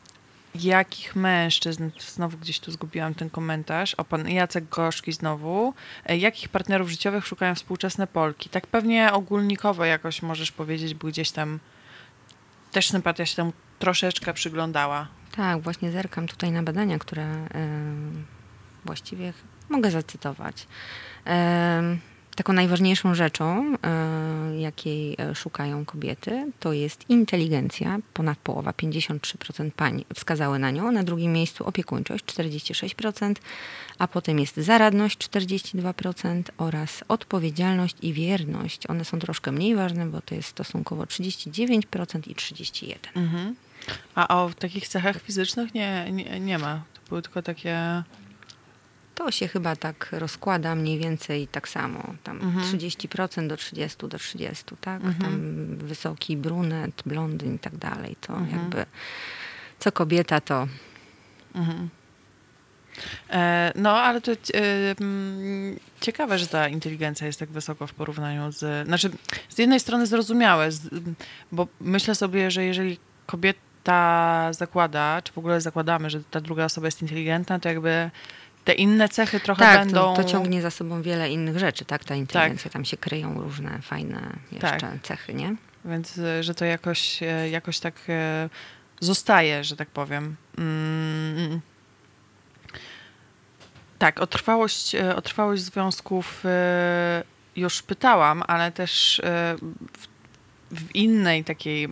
[0.55, 5.73] jakich mężczyzn, znowu gdzieś tu zgubiłam ten komentarz, o pan Jacek Gorzki znowu,
[6.05, 8.49] e, jakich partnerów życiowych szukają współczesne Polki?
[8.49, 11.59] Tak pewnie ogólnikowo jakoś możesz powiedzieć, bo gdzieś tam
[12.71, 15.07] też sympatia się temu troszeczkę przyglądała.
[15.35, 17.47] Tak, właśnie zerkam tutaj na badania, które e,
[18.85, 19.33] właściwie
[19.69, 20.67] mogę zacytować.
[21.27, 21.97] E,
[22.39, 27.99] taką najważniejszą rzeczą, e, jakiej e, szukają kobiety, to jest inteligencja.
[28.13, 30.91] Ponad połowa, 53% pań wskazały na nią.
[30.91, 33.33] Na drugim miejscu opiekuńczość, 46%,
[33.97, 38.87] a potem jest zaradność, 42% oraz odpowiedzialność i wierność.
[38.87, 42.95] One są troszkę mniej ważne, bo to jest stosunkowo 39% i 31%.
[43.15, 43.55] Mhm.
[44.15, 46.81] A o takich cechach fizycznych nie, nie, nie ma.
[46.93, 48.03] To były tylko takie...
[49.20, 52.13] To się chyba tak rozkłada mniej więcej tak samo.
[52.24, 52.65] Tam Mhm.
[52.65, 55.03] 30% do 30 do 30, tak?
[55.03, 55.15] Mhm.
[55.32, 55.41] Tam
[55.88, 58.15] wysoki brunet, blondyn i tak dalej.
[58.22, 58.59] To Mhm.
[58.61, 58.86] jakby
[59.80, 60.67] co kobieta to
[61.55, 61.89] Mhm.
[63.30, 64.36] E, no, ale to e,
[66.01, 68.88] ciekawe, że ta inteligencja jest tak wysoko w porównaniu z...
[68.88, 69.09] Znaczy,
[69.49, 70.89] z jednej strony zrozumiałe, z,
[71.51, 76.88] bo myślę sobie, że jeżeli kobieta zakłada, czy w ogóle zakładamy, że ta druga osoba
[76.88, 78.11] jest inteligentna, to jakby
[78.70, 80.15] te inne cechy trochę tak, będą...
[80.15, 82.03] to, to ciągnie za sobą wiele innych rzeczy, tak?
[82.03, 85.01] Ta inteligencja, tam się kryją różne fajne jeszcze Tak.
[85.03, 85.55] cechy, nie?
[85.86, 88.49] Więc, e, że to jakoś, e, jakoś tak e,
[88.99, 90.36] zostaje, że tak powiem.
[90.57, 91.59] Mm.
[93.99, 96.43] Tak, o trwałość, o trwałość związków
[97.55, 99.22] już pytałam, ale też
[99.61, 100.07] w,
[100.72, 101.88] w innej takiej.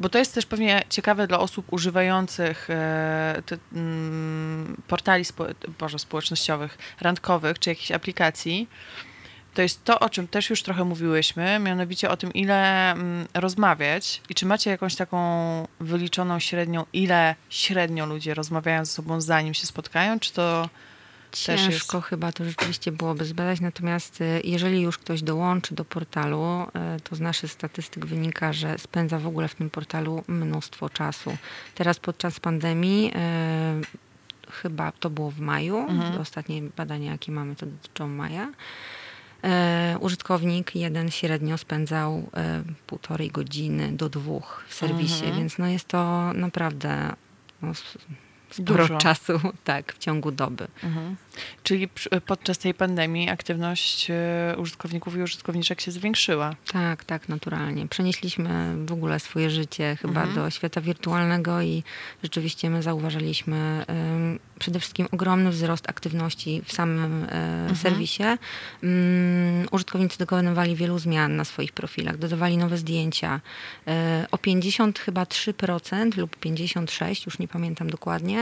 [0.00, 5.46] Bo to jest też pewnie ciekawe dla osób używających e, te, mm, portali spo,
[5.78, 8.68] Boże, społecznościowych, randkowych czy jakichś aplikacji
[9.56, 14.22] to jest to, o czym też już trochę mówiłyśmy, mianowicie o tym, ile mm, rozmawiać
[14.28, 15.18] i czy macie jakąś taką
[15.80, 20.68] wyliczoną średnią, ile średnio ludzie rozmawiają ze sobą, zanim się spotkają, czy to.
[21.44, 26.66] Ciężko chyba to rzeczywiście byłoby zbadać, natomiast y, jeżeli już ktoś dołączy do portalu,
[26.96, 31.36] y, to z naszych statystyk wynika, że spędza w ogóle w tym portalu mnóstwo czasu.
[31.74, 33.12] Teraz podczas pandemii,
[34.46, 36.20] y, chyba to było w maju, Mhm.
[36.20, 38.48] ostatnie badania jakie mamy to dotyczą maja,
[39.94, 42.22] y, użytkownik jeden średnio spędzał y,
[42.86, 45.36] półtorej godziny do dwóch w serwisie, Mhm.
[45.38, 47.12] więc no jest to naprawdę
[47.62, 47.72] no,
[48.50, 48.98] sporo Dużo.
[48.98, 50.66] czasu tak, w ciągu doby.
[50.84, 51.16] Mhm.
[51.62, 51.88] Czyli
[52.26, 56.54] podczas tej pandemii aktywność e, użytkowników i użytkowniczek się zwiększyła.
[56.72, 57.88] Tak, tak, naturalnie.
[57.88, 60.34] Przenieśliśmy w ogóle swoje życie chyba Mhm.
[60.34, 61.82] do świata wirtualnego i
[62.22, 68.22] rzeczywiście my zauważyliśmy ym, przede wszystkim ogromny wzrost aktywności w samym e, serwisie.
[68.84, 73.40] Ym, użytkownicy dokonywali wielu zmian na swoich profilach, dodawali nowe zdjęcia.
[73.86, 78.35] E, o 50 chyba 3% lub 56, już nie pamiętam dokładnie,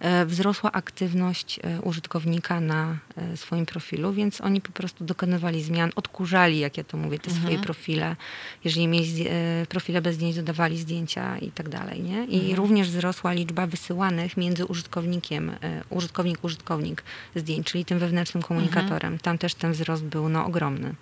[0.00, 5.90] e, wzrosła aktywność e, użytkownika na e, swoim profilu, więc oni po prostu dokonywali zmian,
[5.96, 8.16] odkurzali, jak ja to mówię, te swoje profile.
[8.64, 9.26] Jeżeli mieli
[9.68, 12.02] profile bez zdjęć, dodawali zdjęcia i tak dalej.
[12.02, 12.24] Nie?
[12.24, 15.52] I również wzrosła liczba wysyłanych między użytkownikiem,
[15.90, 17.02] użytkownik, użytkownik
[17.36, 19.18] zdjęć, czyli tym wewnętrznym komunikatorem.
[19.18, 20.94] Tam też ten wzrost był no, ogromny.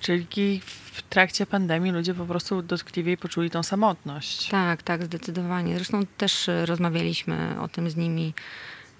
[0.00, 0.60] Czyli
[0.92, 4.48] w trakcie pandemii ludzie po prostu dotkliwiej poczuli tą samotność.
[4.48, 5.74] Tak, tak, zdecydowanie.
[5.74, 8.34] Zresztą też e, rozmawialiśmy o tym z nimi.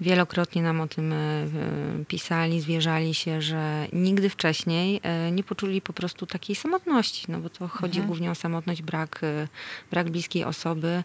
[0.00, 1.16] Wielokrotnie nam o tym e,
[2.08, 7.50] pisali, zwierzali się, że nigdy wcześniej e, nie poczuli po prostu takiej samotności, no bo
[7.50, 9.48] to chodzi głównie o samotność, brak, e,
[9.90, 11.04] brak bliskiej osoby.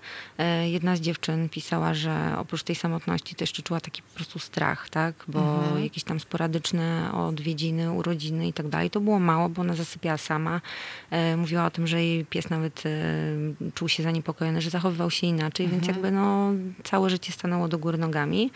[0.65, 5.15] Jedna z dziewczyn pisała, że oprócz tej samotności jeszcze czuła taki po prostu strach, tak,
[5.27, 10.17] bo jakieś tam sporadyczne odwiedziny, urodziny i tak dalej, to było mało, bo ona zasypiała
[10.17, 10.61] sama.
[11.37, 12.83] Mówiła o tym, że jej pies nawet
[13.73, 16.51] czuł się zaniepokojony, że zachowywał się inaczej, więc jakby no
[16.83, 18.51] całe życie stanęło do góry nogami.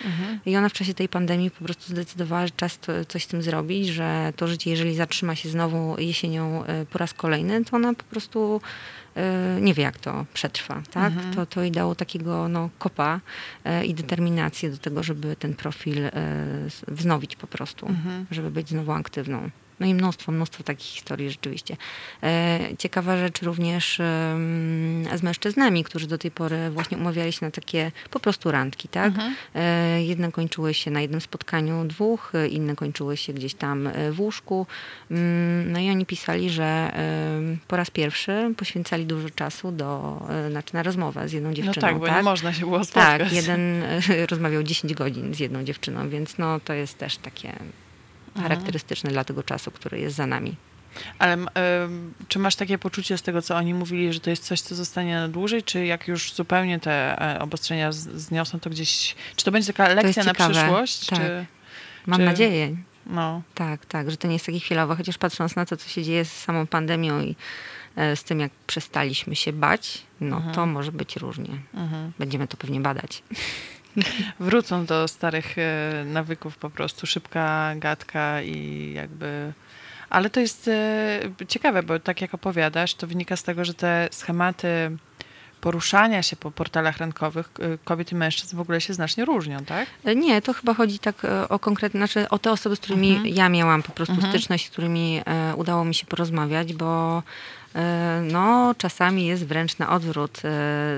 [0.45, 3.41] I ona w czasie tej pandemii po prostu zdecydowała, że czas to, coś z tym
[3.41, 7.93] zrobić, że to życie, jeżeli zatrzyma się znowu jesienią e, po raz kolejny, to ona
[7.93, 8.61] po prostu
[9.15, 10.81] e, nie wie, jak to przetrwa.
[10.91, 11.13] Tak?
[11.35, 13.19] To, to jej dało takiego no, kopa
[13.63, 15.97] e, i determinację do tego, żeby ten profil
[16.87, 17.87] wznowić po prostu,
[18.31, 19.49] żeby być znowu aktywną.
[19.79, 21.77] No i mnóstwo, mnóstwo takich historii rzeczywiście.
[22.23, 23.97] E, Ciekawa rzecz również
[25.15, 29.13] z mężczyznami, którzy do tej pory właśnie umawiali się na takie po prostu randki, tak?
[29.55, 34.19] E, Jedne kończyły się na jednym spotkaniu dwóch, e, inne kończyły się gdzieś tam w
[34.19, 34.67] łóżku.
[35.11, 36.91] Mm, No i oni pisali, że
[37.67, 40.21] po raz pierwszy poświęcali dużo czasu do,
[40.51, 41.81] znaczy na rozmowę z jedną No dziewczyną.
[41.87, 43.19] tak, bo nie można się było spotkać.
[43.21, 43.83] Tak, jeden
[44.31, 47.53] rozmawiał 10 godzin z jedną dziewczyną, więc no to jest też takie
[48.41, 50.55] charakterystyczne dla tego czasu, który jest za nami.
[51.19, 54.61] Ale em, czy masz takie poczucie z tego, co oni mówili, że to jest coś,
[54.61, 59.15] co zostanie na dłużej, czy jak już zupełnie te e, obostrzenia zniosą, to gdzieś...
[59.35, 61.05] Czy to będzie taka lekcja na przyszłość?
[61.05, 61.19] Tak.
[61.19, 61.45] Czy,
[62.05, 62.75] Mam Czy- nadzieję,
[63.05, 66.03] no, tak, tak, że to nie jest takie chwilowe, chociaż patrząc na to, co się
[66.03, 67.35] dzieje z samą pandemią i
[67.95, 71.49] e, z tym, jak przestaliśmy się bać, no to może być różnie.
[72.19, 73.23] Będziemy to pewnie badać.
[74.39, 79.53] wrócą do starych e, nawyków po prostu, szybka gadka i jakby...
[80.09, 84.09] Ale to jest e, ciekawe, bo tak jak opowiadasz, to wynika z tego, że te
[84.11, 84.97] schematy
[85.61, 89.87] poruszania się po portalach rynkowych e, kobiet i mężczyzn w ogóle się znacznie różnią, tak?
[90.15, 91.15] Nie, to chyba chodzi tak
[91.49, 93.35] o konkretne, znaczy o te osoby, z którymi Mhm.
[93.35, 95.21] ja miałam po prostu styczność, z którymi
[95.55, 97.23] udało mi się porozmawiać, bo
[98.21, 100.37] no, czasami jest wręcz na odwrót.
[100.37, 100.41] E,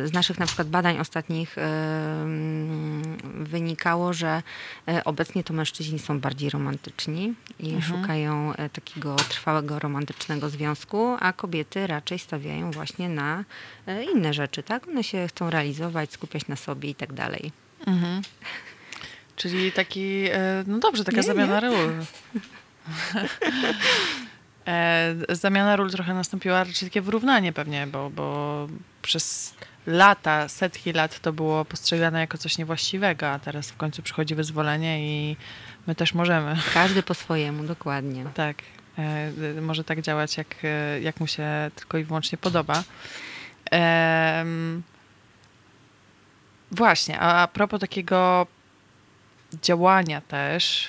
[0.07, 4.43] z naszych na przykład badań ostatnich e, mm, wynikało, że
[4.87, 11.33] e, obecnie to mężczyźni są bardziej romantyczni i szukają e, takiego trwałego, romantycznego związku, a
[11.33, 13.43] kobiety raczej stawiają właśnie na
[13.87, 14.87] e, inne rzeczy, tak?
[14.87, 17.51] One się chcą realizować, skupiać na sobie i tak dalej.
[19.35, 21.93] Czyli taki, e, no dobrze, taka Nie, zamiana ról.
[24.69, 28.67] E, Zamiana ról trochę nastąpiła, raczej takie wyrównanie pewnie, bo, bo
[29.01, 29.53] przez
[29.87, 34.99] lata, setki lat to było postrzegane jako coś niewłaściwego, a teraz w końcu przychodzi wyzwolenie
[34.99, 35.37] i
[35.87, 36.55] my też możemy.
[36.73, 38.25] Każdy po swojemu, dokładnie.
[38.33, 38.57] Tak,
[38.97, 42.83] e, może tak działać, jak, e, jak mu się tylko i wyłącznie podoba.
[46.71, 48.47] Właśnie, a, a propos takiego
[49.61, 50.87] działania też,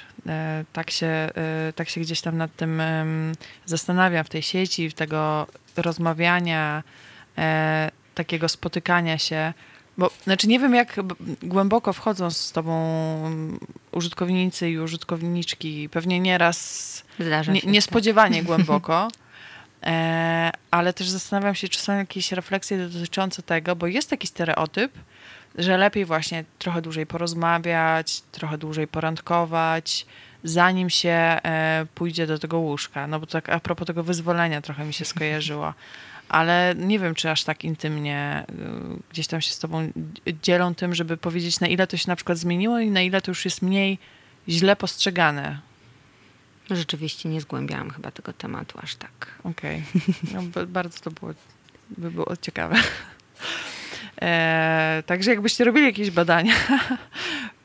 [0.72, 2.82] tak się, e, tak się gdzieś tam nad tym
[3.66, 5.46] zastanawiam w tej sieci, w tego
[5.76, 6.82] rozmawiania,
[7.38, 9.52] e, takiego spotykania się,
[9.98, 11.00] bo znaczy nie wiem, jak
[11.42, 12.74] głęboko wchodzą z tobą
[13.92, 19.08] użytkownicy i użytkowniczki, pewnie nieraz Zdarza nie, niespodziewanie głęboko.
[19.82, 24.92] E, ale też zastanawiam się, czy są jakieś refleksje dotyczące tego, bo jest taki stereotyp,
[25.54, 30.06] że lepiej właśnie trochę dłużej porozmawiać, trochę dłużej porandkować,
[30.44, 33.06] zanim się e, pójdzie do tego łóżka.
[33.06, 35.74] No bo tak a propos tego wyzwolenia trochę mi się skojarzyło.
[36.28, 38.54] Ale nie wiem, czy aż tak intymnie y,
[39.10, 39.90] gdzieś tam się z tobą
[40.42, 43.30] dzielą tym, żeby powiedzieć, na ile to się na przykład zmieniło i na ile to
[43.30, 43.98] już jest mniej
[44.48, 45.58] źle postrzegane.
[46.70, 49.26] Rzeczywiście nie zgłębiałam chyba tego tematu aż tak.
[49.44, 49.82] Okej.
[50.34, 51.32] No, ba- bardzo to było,
[51.88, 52.76] by było ciekawe.
[54.22, 56.54] E, także jakbyście robili jakieś badania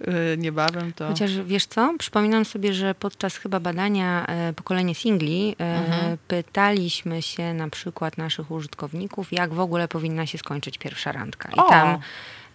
[0.02, 1.08] e, niebawem, to...
[1.08, 6.18] Chociaż wiesz co, przypominam sobie, że podczas chyba badania e, pokolenie singli e, Mhm.
[6.28, 11.50] pytaliśmy się na przykład naszych użytkowników, jak w ogóle powinna się skończyć pierwsza randka.
[11.50, 11.70] I O!
[11.70, 11.98] tam,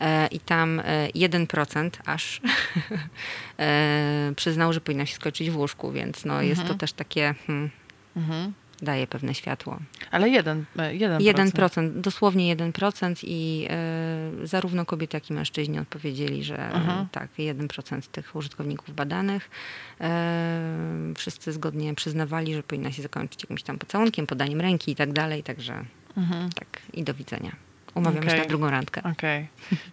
[0.00, 2.40] e, i tam e, 1% aż
[3.58, 7.70] e, przyznał, że powinna się skończyć w łóżku, więc no, jest to też takie, hmm,
[8.16, 8.52] Mhm.
[8.82, 9.78] Daje pewne światło.
[10.10, 16.44] Ale jeden, e, jeden 1%, dosłownie 1% i e, zarówno kobiety, jak i mężczyźni odpowiedzieli,
[16.44, 17.08] że e, Mhm.
[17.12, 19.50] tak, 1% tych użytkowników badanych.
[20.00, 25.12] E, wszyscy zgodnie przyznawali, że powinna się zakończyć jakimś tam pocałunkiem, podaniem ręki i tak
[25.12, 25.84] dalej, także
[26.16, 26.50] Mhm.
[26.52, 27.52] tak i do widzenia.
[27.94, 28.40] Umawiamy się Okej.
[28.40, 29.02] na drugą randkę.
[29.12, 29.48] Okej.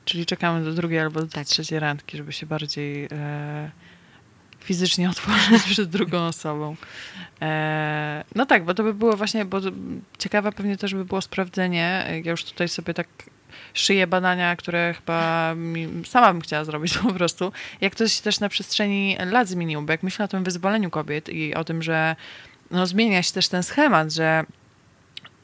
[0.05, 1.45] Czyli czekamy do drugiej albo do Tak.
[1.47, 3.71] trzeciej randki, żeby się bardziej e,
[4.67, 6.75] fizycznie otworzyć przed drugą osobą.
[7.41, 9.59] E, no tak, bo to by było właśnie, bo
[10.17, 12.05] ciekawe pewnie też by było sprawdzenie.
[12.23, 13.07] Ja już tutaj sobie tak
[13.73, 15.55] szyję badania, które chyba
[16.05, 17.51] sama bym chciała zrobić po prostu.
[17.81, 21.29] Jak to się też na przestrzeni lat zmieniło, bo jak myślę o tym wyzwoleniu kobiet
[21.29, 22.15] i o tym, że
[22.71, 24.45] no, zmienia się też ten schemat, że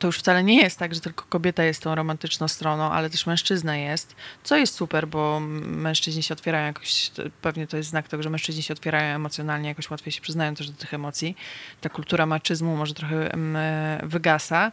[0.04, 3.26] to już wcale nie jest tak, że tylko kobieta jest tą romantyczną stroną, ale też
[3.26, 8.24] mężczyzna jest, co jest super, bo mężczyźni się otwierają jakoś, pewnie to jest znak tego,
[8.24, 11.36] że mężczyźni się otwierają emocjonalnie, jakoś łatwiej się przyznają też do tych emocji.
[11.82, 14.72] Ta kultura maczyzmu może trochę e, wygasa.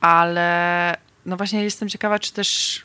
[0.00, 0.96] Ale
[1.26, 2.84] no właśnie jestem ciekawa, czy też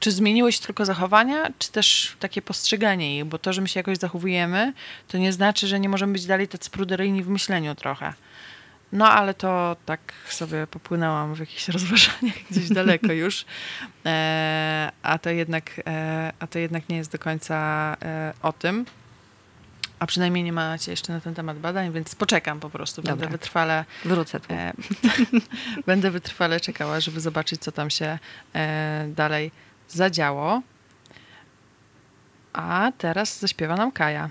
[0.00, 3.80] czy zmieniły się tylko zachowania, czy też takie postrzeganie ich, bo to, że my się
[3.80, 4.72] jakoś zachowujemy,
[5.08, 8.14] to nie znaczy, że nie możemy być dalej tacy pruderyjni w myśleniu trochę.
[8.92, 13.44] No, ale to tak sobie popłynęłam w jakichś rozważaniach gdzieś daleko już.
[14.06, 17.56] E, a, to jednak, e, a to jednak nie jest do końca
[18.02, 18.84] e, o tym.
[19.98, 23.02] A przynajmniej nie macie jeszcze na ten temat badań, więc poczekam po prostu.
[23.02, 23.28] Będę Dobra.
[23.30, 24.46] wytrwale, Wrócę tu.
[24.54, 24.72] e,
[25.86, 28.18] będę wytrwale czekała, żeby zobaczyć, co tam się
[28.54, 29.50] e, dalej
[29.88, 30.62] zadziało.
[32.52, 34.30] A teraz zaśpiewa nam Kaja.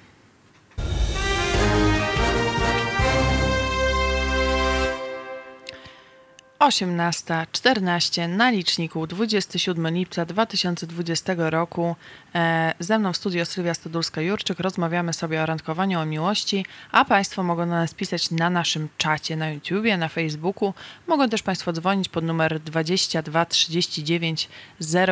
[6.62, 11.96] Osiemnasta, czternaście na liczniku 27 lipca 2020 roku.
[12.36, 14.60] E, ze mną w studio Sylwia Stodulska-Jurczyk.
[14.60, 19.36] Rozmawiamy sobie o randkowaniu, o miłości, a Państwo mogą do nas pisać na naszym czacie
[19.36, 20.74] na YouTubie, na Facebooku.
[21.08, 24.50] Mogą też Państwo dzwonić pod numer 22 39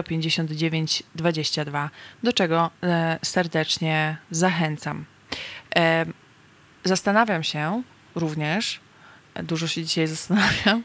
[0.08, 1.90] 059 22,
[2.24, 5.06] do czego e, serdecznie zachęcam.
[5.76, 6.06] E,
[6.84, 7.84] zastanawiam się
[8.16, 8.80] również,
[9.44, 10.84] dużo się dzisiaj zastanawiam,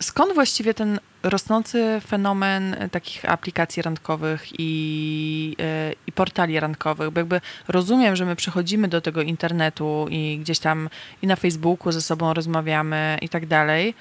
[0.00, 7.40] skąd właściwie ten rosnący fenomen takich aplikacji randkowych i, e, i portali randkowych, bo jakby
[7.68, 10.88] rozumiem, że my przechodzimy do tego internetu i gdzieś tam
[11.22, 13.94] i na Facebooku ze sobą rozmawiamy i tak dalej,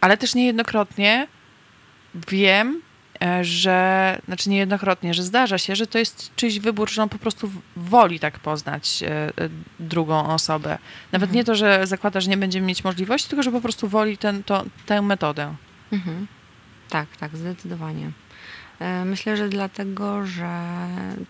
[0.00, 1.26] ale też niejednokrotnie
[2.14, 2.87] wiem, e,
[3.42, 7.50] że, znaczy niejednokrotnie, że zdarza się, że to jest czyjś wybór, że on po prostu
[7.76, 9.30] woli tak poznać e, e,
[9.80, 10.78] drugą osobę.
[11.12, 14.18] Nawet nie to, że zakłada, że nie będzie mieć możliwości, tylko że po prostu woli
[14.18, 15.54] ten, to, tę metodę.
[15.92, 16.26] Mhm.
[16.88, 18.10] Tak, tak, zdecydowanie.
[18.80, 20.48] E, Myślę, że dlatego, że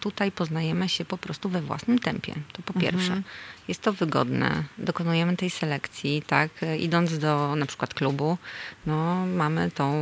[0.00, 2.34] tutaj poznajemy się po prostu we własnym tempie.
[2.52, 3.12] To po pierwsze.
[3.12, 3.22] Mhm.
[3.68, 4.64] Jest to wygodne.
[4.78, 6.50] Dokonujemy tej selekcji, tak?
[6.78, 8.38] Idąc do na przykład klubu,
[8.86, 9.92] no, mamy tą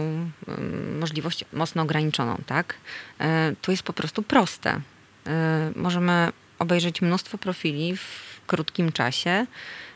[0.48, 2.74] ym, możliwość mocno ograniczoną, tak?
[3.20, 4.80] E, Tu jest po prostu proste.
[5.26, 9.46] E, Możemy obejrzeć mnóstwo profili w krótkim czasie,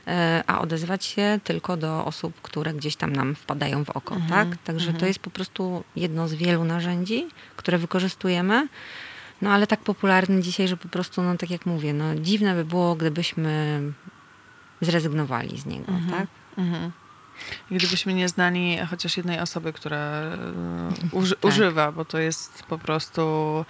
[0.06, 4.30] e, a odezwać się tylko do osób, które gdzieś tam nam wpadają w oko, Mhm,
[4.30, 4.62] tak?
[4.64, 5.08] Także to mhm.
[5.08, 8.68] jest po prostu jedno z wielu narzędzi, które wykorzystujemy.
[9.42, 12.64] No ale tak popularny dzisiaj, że po prostu, no tak jak mówię, no dziwne by
[12.64, 13.82] było, gdybyśmy
[14.80, 16.26] zrezygnowali z niego, tak?
[16.58, 16.90] Mhm.
[17.70, 20.36] Gdybyśmy nie znali chociaż jednej osoby, która e,
[21.12, 21.44] uży, Tak.
[21.44, 23.64] używa, bo to jest po prostu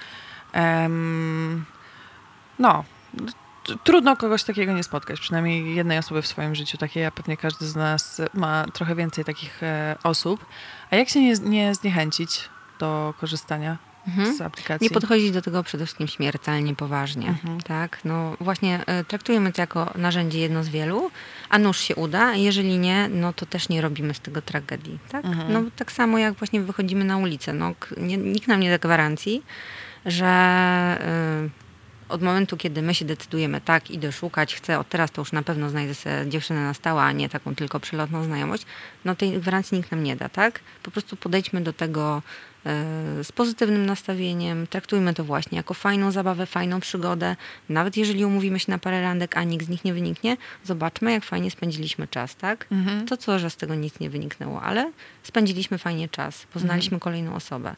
[0.53, 1.65] em,
[2.59, 2.85] no,
[3.85, 7.67] trudno kogoś takiego nie spotkać, przynajmniej jednej osoby w swoim życiu takiej, a pewnie każdy
[7.67, 10.47] z nas ma trochę więcej takich e, osób.
[10.91, 12.49] A jak się nie, nie zniechęcić
[12.79, 14.37] do korzystania Mhm.
[14.37, 14.85] z aplikacji?
[14.85, 17.29] Nie podchodzić do tego przede wszystkim śmiertelnie, poważnie.
[17.29, 17.61] Mhm.
[17.61, 17.99] Tak?
[18.05, 21.11] No właśnie e, traktujemy to jako narzędzie jedno z wielu,
[21.49, 22.35] a nuż się uda.
[22.35, 24.99] Jeżeli nie, no to też nie robimy z tego tragedii.
[25.09, 25.25] Tak?
[25.25, 25.53] Mhm.
[25.53, 27.53] No tak samo jak właśnie wychodzimy na ulicę.
[27.53, 29.43] No, nie, nikt nam nie da gwarancji,
[30.07, 31.49] że e,
[32.11, 35.43] od momentu, kiedy my się decydujemy, tak, idę szukać, chcę, od teraz to już na
[35.43, 38.67] pewno znajdę sobie dziewczynę na stałe, a nie taką tylko przelotną znajomość,
[39.05, 40.61] no tej gwarancji nikt nam nie da, tak?
[40.83, 42.23] Po prostu podejdźmy do tego
[43.23, 44.67] z pozytywnym nastawieniem.
[44.67, 47.37] Traktujmy to właśnie jako fajną zabawę, fajną przygodę.
[47.69, 51.25] Nawet jeżeli umówimy się na parę randek, a nikt z nich nie wyniknie, zobaczmy, jak
[51.25, 52.67] fajnie spędziliśmy czas, tak?
[52.73, 53.07] Mhm.
[53.07, 54.93] To co, że z tego nic nie wyniknęło, ale
[55.23, 57.01] spędziliśmy fajnie czas, poznaliśmy Mhm.
[57.01, 57.77] kolejną osobę.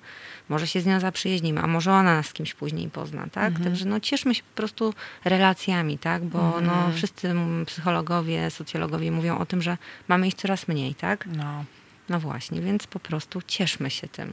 [0.49, 3.49] Może się z nią zaprzyjaźnimy, a może ona nas z kimś później pozna, tak?
[3.49, 3.65] Mhm.
[3.65, 6.25] Także no cieszmy się po prostu relacjami, tak?
[6.25, 6.93] Bo no, Mhm.
[6.95, 9.77] wszyscy mm, psychologowie, socjologowie mówią o tym, że
[10.09, 11.27] mamy ich coraz mniej, tak?
[11.37, 11.65] No.
[12.09, 14.33] No właśnie, więc po prostu cieszmy się tym.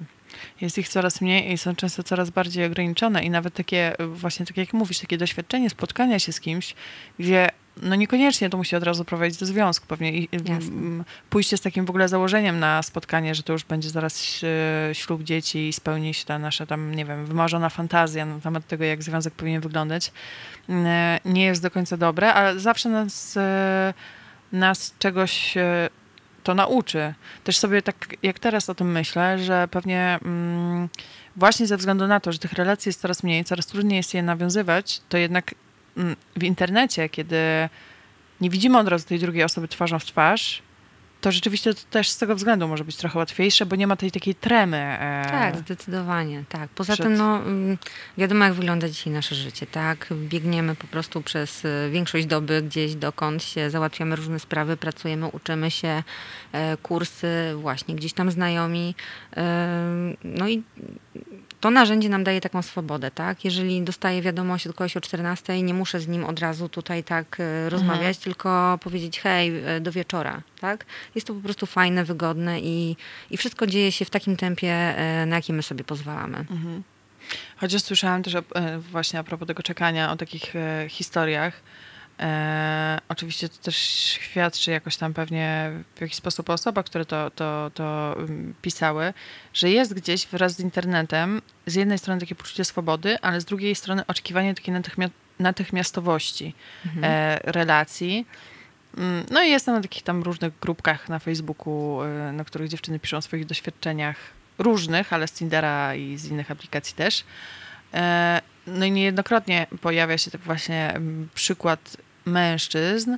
[0.61, 4.57] Jest ich coraz mniej i są często coraz bardziej ograniczone i nawet takie, właśnie tak
[4.57, 6.75] jak mówisz, takie doświadczenie spotkania się z kimś,
[7.19, 7.49] gdzie
[7.81, 9.85] no niekoniecznie to musi od razu prowadzić do związku.
[9.87, 11.03] Pewnie i- Jasne.
[11.29, 14.43] pójście z takim w ogóle założeniem na spotkanie, że to już będzie zaraz
[14.91, 18.67] y, ślub dzieci i spełni się ta nasza tam, nie wiem, wymarzona fantazja na temat
[18.67, 20.11] tego, jak związek powinien wyglądać,
[20.69, 20.73] y,
[21.25, 23.39] nie jest do końca dobre, ale zawsze nas, y,
[24.51, 25.57] nas czegoś
[26.43, 27.13] to nauczy.
[27.43, 30.89] Też sobie tak, jak teraz o tym myślę, że pewnie mm,
[31.35, 34.23] właśnie ze względu na to, że tych relacji jest coraz mniej, coraz trudniej jest je
[34.23, 35.55] nawiązywać, to jednak
[35.97, 37.37] mm, w internecie, kiedy
[38.41, 40.61] nie widzimy od razu tej drugiej osoby twarzą w twarz,
[41.21, 44.11] to rzeczywiście to też z tego względu może być trochę łatwiejsze, bo nie ma tej
[44.11, 44.77] takiej tremy.
[44.77, 46.69] E, Tak, zdecydowanie, tak.
[46.69, 47.77] Poza przed- tym, no, mm,
[48.17, 50.07] wiadomo jak wygląda dzisiaj nasze życie, tak?
[50.13, 55.71] Biegniemy po prostu przez e, większość doby gdzieś, dokąd się załatwiamy różne sprawy, pracujemy, uczymy
[55.71, 56.03] się,
[56.51, 58.95] e, kursy, właśnie gdzieś tam znajomi.
[59.37, 60.63] E, no i
[61.59, 63.45] to narzędzie nam daje taką swobodę, tak?
[63.45, 67.37] Jeżeli dostaję wiadomość od kogoś o 14, nie muszę z nim od razu tutaj tak
[67.39, 70.85] e, rozmawiać, tylko powiedzieć hej, e, do wieczora, tak?
[71.15, 72.95] Jest to po prostu fajne, wygodne i,
[73.31, 76.37] i wszystko dzieje się w takim tempie, e, na jakie my sobie pozwalamy.
[76.37, 76.83] Mhm.
[77.57, 78.33] Chociaż słyszałam też
[78.91, 80.53] właśnie a propos tego czekania o takich
[80.89, 81.61] historiach.
[82.19, 83.75] E, oczywiście to też
[84.21, 89.13] świadczy jakoś tam pewnie w jakiś sposób o osobach, które to, to, to mm, pisały,
[89.53, 93.75] że jest gdzieś wraz z internetem z jednej strony takie poczucie swobody, ale z drugiej
[93.75, 95.09] strony oczekiwanie takiej natychmia-
[95.39, 96.53] natychmiastowości
[97.03, 98.25] e, relacji.
[98.97, 102.99] Mm, No i jestem na takich tam różnych grupkach na Facebooku, y, na których dziewczyny
[102.99, 104.15] piszą o swoich doświadczeniach
[104.57, 107.23] różnych, ale z Tindera i z innych aplikacji też.
[107.93, 111.97] E, No i niejednokrotnie pojawia się tak właśnie mm, przykład
[112.29, 113.17] mężczyzn,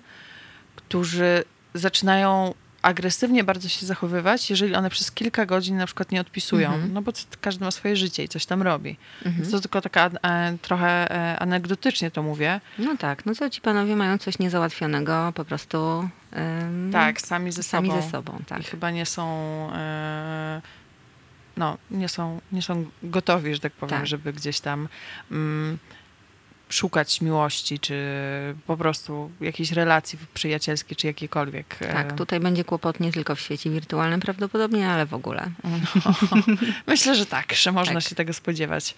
[0.75, 1.43] którzy
[1.73, 6.73] zaczynają agresywnie bardzo się zachowywać, jeżeli one przez kilka godzin na przykład nie odpisują.
[6.73, 6.93] Mhm.
[6.93, 8.97] No bo każdy ma swoje życie i coś tam robi.
[9.17, 9.35] Mhm.
[9.35, 12.61] Więc to tylko taka e, trochę e, anegdotycznie to mówię.
[12.77, 17.63] No tak, no co ci panowie mają coś niezałatwionego, po prostu em, Tak, sami ze
[17.63, 18.01] sami sobą.
[18.01, 18.59] ze sobą, tak.
[18.59, 19.27] I chyba nie są.
[19.73, 20.61] E,
[21.57, 24.07] no, nie są, nie są gotowi, że tak powiem, Tak.
[24.07, 24.87] żeby gdzieś tam
[25.31, 25.77] mm,
[26.71, 27.95] szukać miłości, czy
[28.67, 31.77] po prostu jakiejś relacji przyjacielskiej, czy jakiejkolwiek.
[31.81, 35.51] e, Tak, tutaj będzie kłopot nie tylko w świecie wirtualnym prawdopodobnie, ale w ogóle.
[35.63, 35.69] No,
[36.87, 38.03] myślę, że tak, że można Tak.
[38.09, 38.95] się tego spodziewać.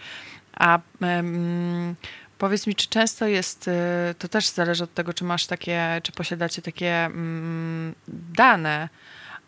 [0.57, 1.95] A em,
[2.37, 3.71] powiedz mi, czy często jest, y,
[4.19, 8.89] to też zależy od tego, czy masz takie, czy posiadacie takie mm, dane,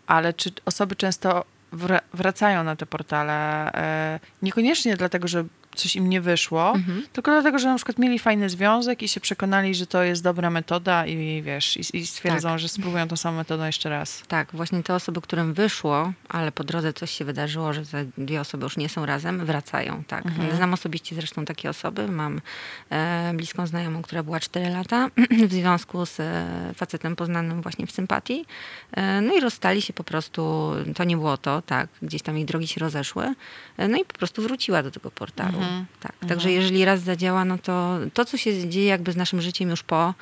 [0.07, 5.45] ale czy osoby często wra- wracają na te portale, e, niekoniecznie dlatego, że
[5.76, 7.03] coś im nie wyszło, Mhm.
[7.13, 10.49] tylko dlatego, że na przykład mieli fajny związek i się przekonali, że to jest dobra
[10.49, 12.59] metoda i wiesz, i, i stwierdzą, Tak.
[12.59, 14.23] że spróbują tą samą metodą jeszcze raz.
[14.28, 18.41] Tak, właśnie te osoby, którym wyszło, ale po drodze coś się wydarzyło, że te dwie
[18.41, 20.03] osoby już nie są razem, wracają.
[20.07, 20.26] Tak.
[20.26, 20.55] Mhm.
[20.55, 22.07] Znam osobiście zresztą takie osoby.
[22.07, 22.41] Mam
[22.89, 25.09] e, bliską znajomą, która była 4 lata
[25.49, 26.45] w związku z e,
[26.76, 28.45] facetem poznanym właśnie w sympatii.
[28.91, 32.45] E, no i rozstali się po prostu, to nie było to, tak, gdzieś tam ich
[32.45, 33.34] drogi się rozeszły.
[33.78, 35.57] E, no i po prostu wróciła do tego portalu.
[35.57, 35.64] Mhm.
[35.99, 36.13] Tak.
[36.28, 39.84] Także jeżeli raz zadziała, no to to, co się dzieje jakby z naszym życiem już
[39.84, 40.13] po,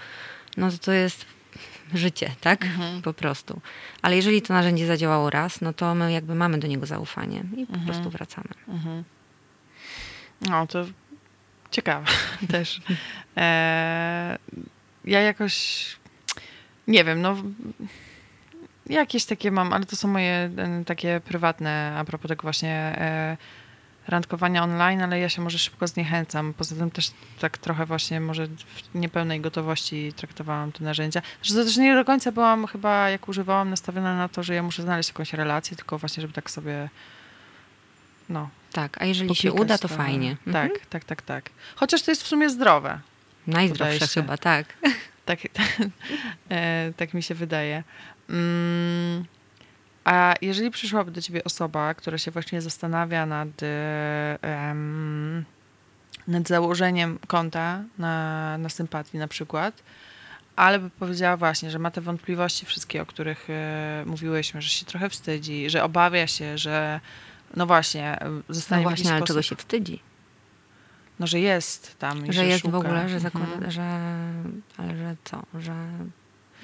[0.57, 1.25] no to to jest
[1.93, 2.63] życie, tak?
[2.65, 3.01] Mhm.
[3.01, 3.61] Po prostu.
[4.01, 7.65] Ale jeżeli to narzędzie zadziałało raz, no to my jakby mamy do niego zaufanie i
[7.65, 7.85] po Mhm.
[7.85, 8.47] prostu wracamy.
[8.67, 9.03] Mhm.
[10.41, 10.85] No, to
[11.71, 12.05] ciekawe
[12.51, 12.81] też.
[13.37, 14.37] E,
[15.05, 15.85] ja jakoś
[16.87, 17.35] nie wiem, no
[18.89, 23.37] jakieś takie mam, ale to są moje e, takie prywatne a propos tego właśnie e,
[24.07, 26.53] randkowania online, ale ja się może szybko zniechęcam.
[26.53, 31.21] Poza tym też tak trochę właśnie może w niepełnej gotowości traktowałam te narzędzia.
[31.43, 34.63] Że to też nie do końca byłam chyba, jak używałam, nastawiona na to, że ja
[34.63, 36.89] muszę znaleźć jakąś relację, tylko właśnie, żeby tak sobie
[38.29, 40.03] no, Tak, a jeżeli się uda, to trochę.
[40.03, 40.37] fajnie.
[40.47, 40.69] Mhm.
[40.69, 41.49] Tak, tak, tak, tak.
[41.75, 42.99] Chociaż to jest w sumie zdrowe.
[43.47, 44.65] Najzdrowsze chyba, tak.
[45.25, 45.39] Tak,
[46.49, 47.83] e, tak mi się wydaje.
[48.29, 49.25] Mm,
[50.05, 55.45] a jeżeli przyszłaby do ciebie osoba, która się właśnie zastanawia nad, e, em,
[56.27, 59.83] nad założeniem konta na, na sympatii na przykład,
[60.55, 64.85] ale by powiedziała właśnie, że ma te wątpliwości wszystkie, o których e, mówiłyśmy, że się
[64.85, 66.99] trochę wstydzi, że obawia się, że
[67.55, 69.99] no właśnie, No zostanie jakiś właśnie, ale sposób, czego się wstydzi?
[71.19, 72.71] no że jest tam i Że jest szuka.
[72.71, 73.19] w ogóle, że Mhm.
[73.19, 73.99] zakłada, że...
[74.77, 75.43] Ale że co?
[75.59, 75.73] Że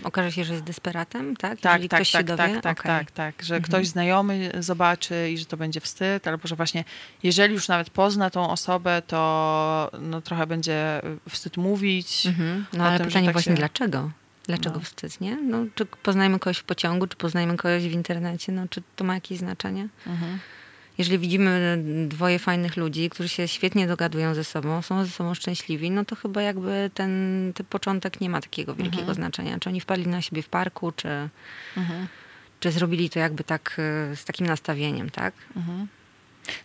[0.04, 1.60] okaże się, że jest desperatem, tak?
[1.60, 2.54] Tak, Jeżeli tak, ktoś tak, się dowie?
[2.54, 2.92] tak, tak, Okej.
[2.92, 3.64] tak, tak, że Mhm.
[3.72, 6.84] ktoś znajomy zobaczy i że to będzie wstyd, albo że właśnie
[7.24, 12.26] jeżeli już nawet pozna tą osobę, to no, trochę będzie wstyd mówić.
[12.26, 12.66] Mhm.
[12.74, 14.12] No ale tym, pytanie tak właśnie się- dlaczego?
[14.48, 14.82] Dlaczego No.
[14.82, 15.36] wstyd, nie?
[15.42, 19.14] No, czy poznajemy kogoś w pociągu, czy poznajemy kogoś w internecie, no czy to ma
[19.14, 19.88] jakieś znaczenie?
[20.08, 20.40] Mhm.
[21.00, 21.78] Jeżeli widzimy
[22.08, 26.16] dwoje fajnych ludzi, którzy się świetnie dogadują ze sobą, są ze sobą szczęśliwi, no to
[26.16, 27.12] chyba jakby ten,
[27.56, 29.16] ten początek nie ma takiego wielkiego Mhm.
[29.16, 29.60] znaczenia.
[29.60, 31.08] Czy oni wpadli na siebie w parku, czy,
[31.78, 32.08] Mhm.
[32.60, 33.76] czy zrobili to jakby tak
[34.12, 35.34] y, z takim nastawieniem, tak?
[35.56, 35.88] Mhm.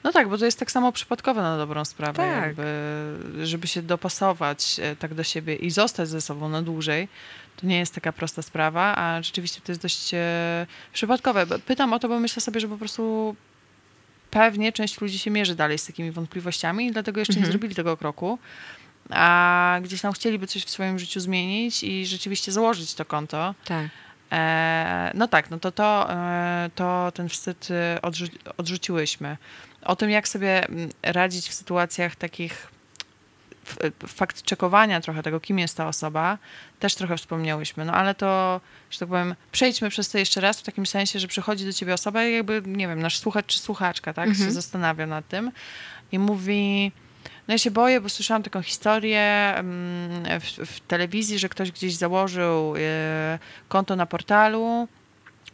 [0.05, 2.43] No tak, bo to jest tak samo przypadkowe na dobrą sprawę, Tak.
[2.47, 2.67] jakby,
[3.47, 7.09] żeby się dopasować e, tak do siebie i zostać ze sobą na dłużej.
[7.57, 11.47] To nie jest taka prosta sprawa, a rzeczywiście to jest dość e, przypadkowe.
[11.47, 13.37] Pytam o to, bo myślę sobie, że po prostu
[14.35, 17.53] pewnie część ludzi się mierzy dalej z takimi wątpliwościami i dlatego jeszcze nie Mhm.
[17.53, 18.39] zrobili tego kroku.
[19.11, 23.55] A gdzieś tam chcieliby coś w swoim życiu zmienić i rzeczywiście założyć to konto.
[23.65, 23.87] Tak.
[24.33, 28.27] E, no tak, no to, to, e, to ten wstyd e, odrzu
[28.57, 29.37] odrzuciłyśmy.
[29.83, 32.69] O tym, jak sobie mm, radzić w sytuacjach takich
[34.07, 36.39] fakt czekowania trochę tego, kim jest ta osoba,
[36.81, 37.85] też trochę wspomniałyśmy.
[37.85, 38.61] No ale to,
[38.91, 41.95] że tak powiem, przejdźmy przez to jeszcze raz w takim sensie, że przychodzi do ciebie
[41.95, 44.49] osoba i jakby, nie wiem, nasz słuchacz czy słuchaczka, tak, Mhm.
[44.49, 45.53] się zastanawia nad tym
[46.13, 46.93] i mówi...
[47.49, 51.95] No ja się boję, bo słyszałam taką historię mm, w, w telewizji, że ktoś gdzieś
[51.95, 53.39] założył e,
[53.69, 54.89] konto na portalu,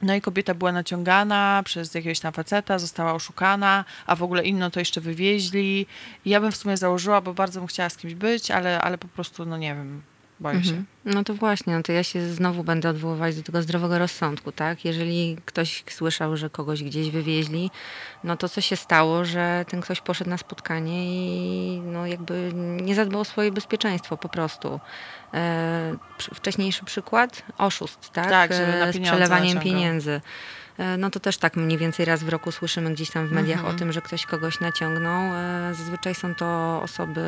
[0.03, 4.71] no i kobieta była naciągana przez jakiegoś tam faceta, została oszukana, a w ogóle inną
[4.71, 5.87] to jeszcze wywieźli.
[6.25, 9.09] Ja bym w sumie założyła, bo bardzo bym chciała z kimś być, ale, ale po
[9.09, 10.03] prostu, no nie wiem,
[10.41, 10.71] boję się.
[10.71, 10.87] Mhm.
[11.05, 14.85] No to właśnie, no to ja się znowu będę odwoływać do tego zdrowego rozsądku, tak?
[14.85, 17.71] Jeżeli ktoś słyszał, że kogoś gdzieś wywieźli,
[18.25, 22.95] no to co się stało, że ten ktoś poszedł na spotkanie i no jakby nie
[22.95, 24.81] zadbał o swoje bezpieczeństwo po prostu.
[25.35, 25.97] E,
[26.35, 28.29] wcześniejszy przykład, oszust, tak?
[28.29, 30.21] Tak, żeby na E, z przelewaniem pieniędzy.
[30.79, 33.59] E, No to też tak mniej więcej raz w roku słyszymy gdzieś tam w mediach
[33.59, 33.75] Mhm.
[33.77, 35.35] o tym, że ktoś kogoś naciągnął.
[35.35, 37.21] E, Zazwyczaj są to osoby,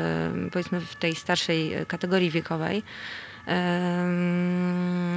[0.51, 2.83] powiedzmy, w tej starszej kategorii wiekowej,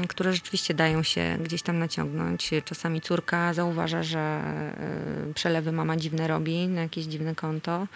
[0.09, 2.51] które rzeczywiście dają się gdzieś tam naciągnąć.
[2.65, 7.87] Czasami córka zauważa, że e, przelewy mama dziwne robi na jakieś dziwne konto.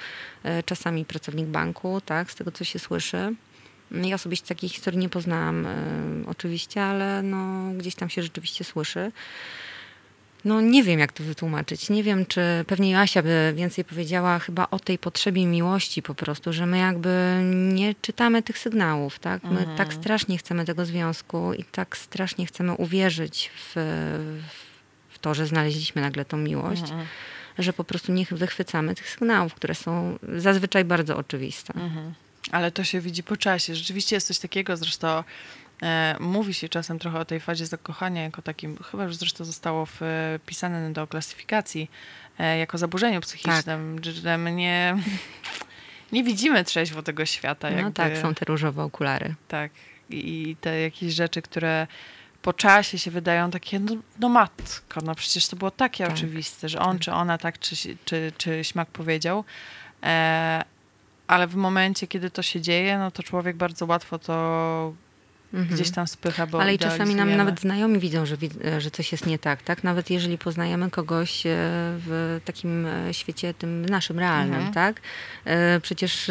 [0.65, 3.35] Czasami pracownik banku, tak, z tego co się słyszy.
[3.91, 5.67] Ja osobiście takiej historii nie poznałam
[6.27, 9.13] oczywiście, ale no, gdzieś tam się rzeczywiście słyszy.
[10.45, 11.91] No nie wiem, jak to wytłumaczyć.
[11.91, 16.53] Nie wiem, czy pewnie Joasia by więcej powiedziała chyba o tej potrzebie miłości po prostu,
[16.53, 17.41] że my jakby
[17.73, 19.43] nie czytamy tych sygnałów, tak?
[19.45, 19.77] My Mhm.
[19.77, 23.73] tak strasznie chcemy tego związku i tak strasznie chcemy uwierzyć w,
[25.09, 27.07] w to, że znaleźliśmy nagle tą miłość, Mhm.
[27.59, 31.75] że po prostu nie wychwycamy tych sygnałów, które są zazwyczaj bardzo oczywiste.
[31.75, 32.15] Mhm.
[32.53, 33.75] Ale to się widzi po czasie.
[33.75, 35.25] Rzeczywiście jest coś takiego, zresztą
[36.21, 40.93] mówi się czasem trochę o tej fazie zakochania jako takim, chyba już zresztą zostało wpisane
[40.93, 41.91] do klasyfikacji,
[42.39, 44.53] e, jako zaburzeniu psychicznym, że my
[46.13, 47.71] nie, widzimy trzeźwo tego świata.
[47.71, 47.93] No jakby.
[47.93, 49.35] tak, są te różowe okulary.
[49.49, 49.73] Tak.
[50.11, 51.87] I te jakieś rzeczy, które
[52.43, 56.13] po czasie się wydają takie, no, no matko, no przecież to było takie Tak.
[56.13, 59.45] oczywiste, że on czy ona tak, czy, czy, czy śmak powiedział.
[60.03, 60.65] E,
[61.27, 64.95] ale w momencie, kiedy to się dzieje, no to człowiek bardzo łatwo to
[65.55, 65.75] Mhm.
[65.75, 69.13] gdzieś tam spycha, bo Ale i czasami nam nawet znajomi widzą, że, e, że coś
[69.13, 69.85] jest nie tak, tak?
[69.85, 71.51] Nawet jeżeli poznajemy kogoś e,
[72.07, 74.75] w takim e, świecie tym naszym realnym, Mhm.
[74.75, 75.01] tak?
[75.83, 76.31] Przecież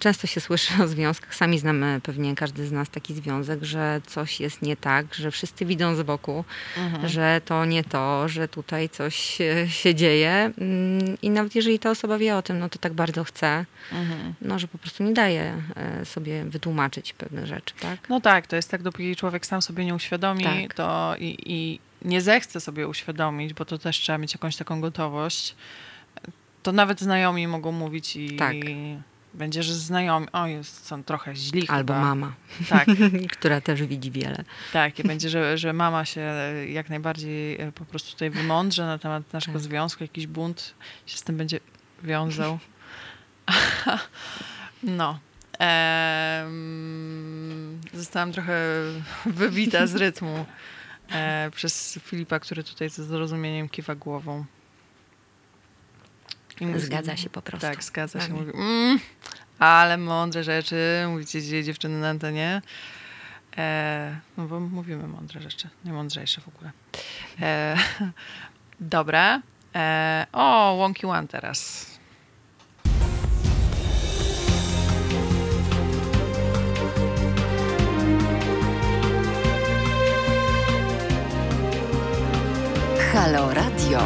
[0.00, 4.40] często się słyszy o związkach, sami znamy pewnie każdy z nas taki związek, że coś
[4.40, 6.44] jest nie tak, że wszyscy widzą z boku,
[6.76, 7.08] Mhm.
[7.08, 9.38] że to nie to, że tutaj coś
[9.68, 10.26] się dzieje
[10.58, 14.34] Mm, i nawet jeżeli ta osoba wie o tym, no to tak bardzo chce, Mhm.
[14.42, 15.52] no że po prostu nie daje
[16.04, 18.08] sobie wytłumaczyć pewnych rzeczy, tak?
[18.08, 20.74] No tak, to jest tak, dopóki człowiek sam sobie nie uświadomi, Tak.
[20.74, 25.54] to i, i nie zechce sobie uświadomić, bo to też trzeba mieć jakąś taką gotowość,
[26.62, 28.56] to nawet znajomi mogą mówić i Tak.
[29.34, 32.04] będzie, że znajomi, o jest, są trochę źli Albo chyba.
[32.06, 32.32] mama,
[32.68, 32.88] Tak,
[33.38, 34.44] która też widzi wiele.
[34.72, 34.98] tak.
[34.98, 36.20] I będzie, że, że mama się
[36.68, 39.62] jak najbardziej e, po prostu tutaj wymądrze na temat naszego Tak.
[39.62, 40.74] związku, jakiś bunt
[41.06, 41.60] się z tym będzie
[42.02, 42.58] wiązał.
[44.82, 45.18] no.
[47.94, 48.54] Zostałam trochę
[49.26, 50.46] wybita z rytmu
[51.10, 54.44] e, przez Filipa, który tutaj ze zrozumieniem kiwa głową.
[56.60, 57.66] I mówi- Zgadza się po prostu.
[57.66, 58.32] Tak, zgadza się.
[58.32, 58.98] Mówi, mm,
[59.58, 62.62] ale mądre rzeczy, mówicie dzisiaj dziewczyny na antenie.
[63.56, 66.70] E, no bo mówimy mądre rzeczy, nie mądrzejsze w ogóle.
[67.40, 67.76] E,
[68.80, 69.42] dobra.
[69.74, 71.86] E, o, Wonky One teraz.
[83.16, 84.00] Halo Radio.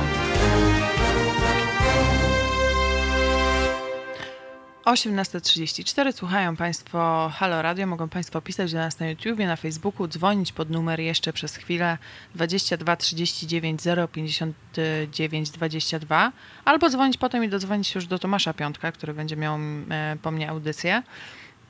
[4.84, 7.86] 18.34 słuchają Państwo Halo Radio.
[7.86, 11.98] Mogą Państwo pisać do nas na YouTubie, na Facebooku, dzwonić pod numer jeszcze przez chwilę
[12.34, 13.80] 22 39
[14.12, 16.32] 059 22
[16.64, 19.58] albo dzwonić potem i dodzwonić już do Tomasza Piątka, który będzie miał
[19.90, 21.02] e, po mnie audycję.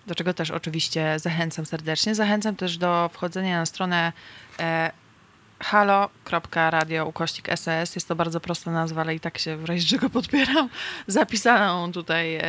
[0.06, 2.14] Do czego też oczywiście zachęcam serdecznie.
[2.14, 4.12] Zachęcam też do wchodzenia na stronę
[4.60, 4.90] e,
[5.60, 7.94] halo.radio ukośnik SS.
[7.94, 10.68] Jest to bardzo prosta nazwa, ale i tak się w razie czego podpieram.
[11.06, 12.42] Zapisaną tutaj e,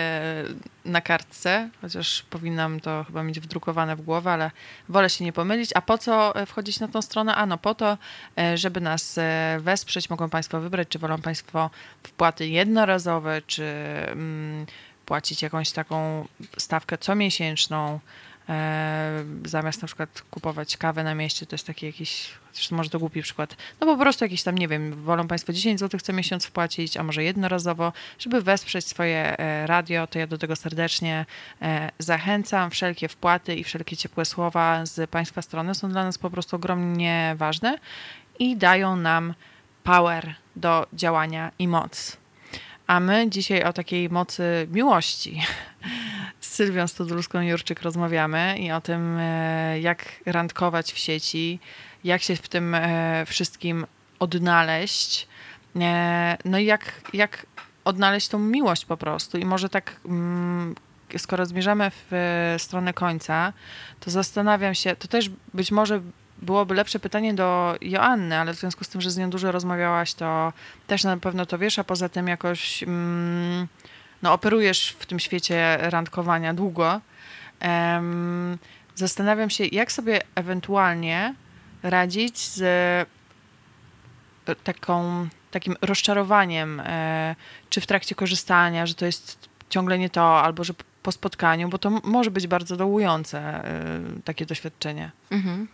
[0.86, 4.52] na kartce, chociaż powinnam to chyba mieć wdrukowane w głowę, ale
[4.90, 5.70] wolę się nie pomylić.
[5.76, 7.36] A po co e, wchodzić na tą stronę?
[7.36, 7.98] Ano po to,
[8.38, 10.10] e, żeby nas e, wesprzeć.
[10.10, 11.70] Mogą Państwo wybrać, czy wolą Państwo
[12.04, 13.64] wpłaty jednorazowe, czy
[14.08, 14.66] mm,
[15.06, 18.00] płacić jakąś taką stawkę comiesięczną.
[19.46, 22.30] Zamiast na przykład kupować kawę na mieście, to jest taki jakiś,
[22.72, 26.00] może to głupi przykład, no po prostu jakiś tam, nie wiem, wolą Państwo 10 zł
[26.00, 30.56] co miesiąc wpłacić, a może jednorazowo, żeby wesprzeć swoje e, radio, to ja do tego
[30.56, 31.26] serdecznie
[31.62, 32.72] e, zachęcam.
[32.72, 37.36] Wszelkie wpłaty i wszelkie ciepłe słowa z Państwa strony są dla nas po prostu ogromnie
[37.38, 37.78] ważne
[38.40, 39.34] i dają nam
[39.84, 42.18] power do działania i moc.
[42.88, 45.42] A my dzisiaj o takiej mocy miłości
[46.62, 51.60] Sylwią Stodulską-Jurczyk rozmawiamy i o tym, e, jak randkować w sieci,
[52.04, 53.86] jak się w tym e, wszystkim
[54.20, 55.28] odnaleźć.
[55.76, 57.46] E, no i jak, jak
[57.86, 59.38] odnaleźć tą miłość po prostu.
[59.38, 60.76] I może tak, mm,
[61.18, 63.54] skoro zmierzamy w stronę końca,
[64.00, 66.02] to zastanawiam się, to też być może
[66.42, 70.14] byłoby lepsze pytanie do Joanny, ale w związku z tym, że z nią dużo rozmawiałaś,
[70.14, 70.54] to
[70.88, 73.68] też na pewno to wiesz, a poza tym jakoś mm,
[74.22, 77.02] no, operujesz w tym świecie randkowania długo.
[77.62, 78.58] Um,
[78.96, 81.36] zastanawiam się, jak sobie ewentualnie
[81.84, 82.62] radzić z
[84.64, 87.36] taką, takim rozczarowaniem, e,
[87.70, 91.78] czy w trakcie korzystania, że to jest ciągle nie to, albo że po spotkaniu, bo
[91.78, 93.84] to może być bardzo dołujące e,
[94.24, 95.12] takie doświadczenie.
[95.32, 95.68] Mhm.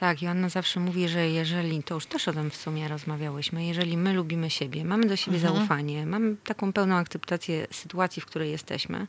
[0.00, 3.96] Tak, Joanna zawsze mówi, że jeżeli, to już też o tym w sumie rozmawiałyśmy, jeżeli
[3.96, 5.56] my lubimy siebie, mamy do siebie mhm.
[5.56, 9.06] zaufanie, mamy taką pełną akceptację sytuacji, w której jesteśmy,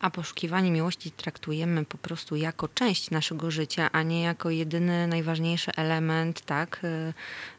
[0.00, 5.72] a poszukiwanie miłości traktujemy po prostu jako część naszego życia, a nie jako jedyny, najważniejszy
[5.76, 6.86] element tak, y,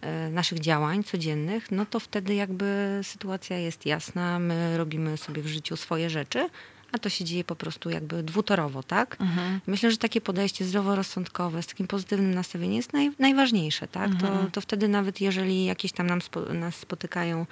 [0.08, 5.48] y, naszych działań codziennych, no to wtedy jakby sytuacja jest jasna, my robimy sobie w
[5.48, 6.50] życiu swoje rzeczy,
[6.94, 9.18] a to się dzieje po prostu jakby dwutorowo, tak?
[9.22, 9.60] Mhm.
[9.68, 14.12] Myślę, że takie podejście zdroworozsądkowe z takim pozytywnym nastawieniem jest naj, najważniejsze, tak?
[14.12, 14.46] Mhm.
[14.46, 17.46] To, to wtedy nawet jeżeli jakieś tam nam spo, nas spotykają,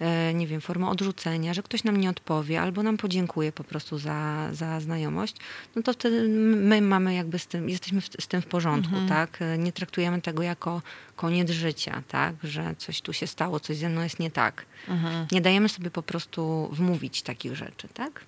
[0.00, 3.98] e, nie wiem, formy odrzucenia, że ktoś nam nie odpowie albo nam podziękuje po prostu
[3.98, 5.36] za, za znajomość,
[5.76, 9.08] no to wtedy my mamy jakby z tym, jesteśmy w, z tym w porządku, mhm.
[9.08, 9.42] tak?
[9.42, 10.82] E, nie traktujemy tego jako
[11.16, 12.34] koniec życia, tak?
[12.42, 14.66] Że coś tu się stało, coś ze mną jest nie tak.
[14.88, 15.26] Mhm.
[15.32, 18.24] Nie dajemy sobie po prostu wmówić takich rzeczy, tak?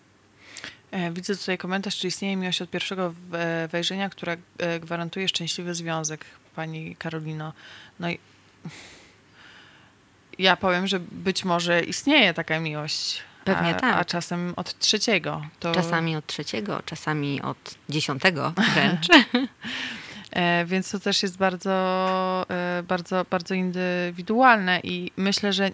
[0.96, 5.74] E, widzę tutaj komentarz, czy istnieje miłość od pierwszego e, wejrzenia, która e, gwarantuje szczęśliwy
[5.74, 6.24] związek,
[6.54, 7.52] pani Karolino.
[8.00, 8.18] No i
[10.38, 13.22] ja powiem, że być może istnieje taka miłość.
[13.44, 13.96] Pewnie a, tak.
[13.96, 15.46] A czasem od trzeciego.
[15.60, 15.72] To...
[15.72, 19.06] Czasami od trzeciego, czasami od dziesiątego wręcz.
[20.66, 22.46] Więc to też jest bardzo,
[22.88, 25.70] bardzo, bardzo indywidualne i myślę, że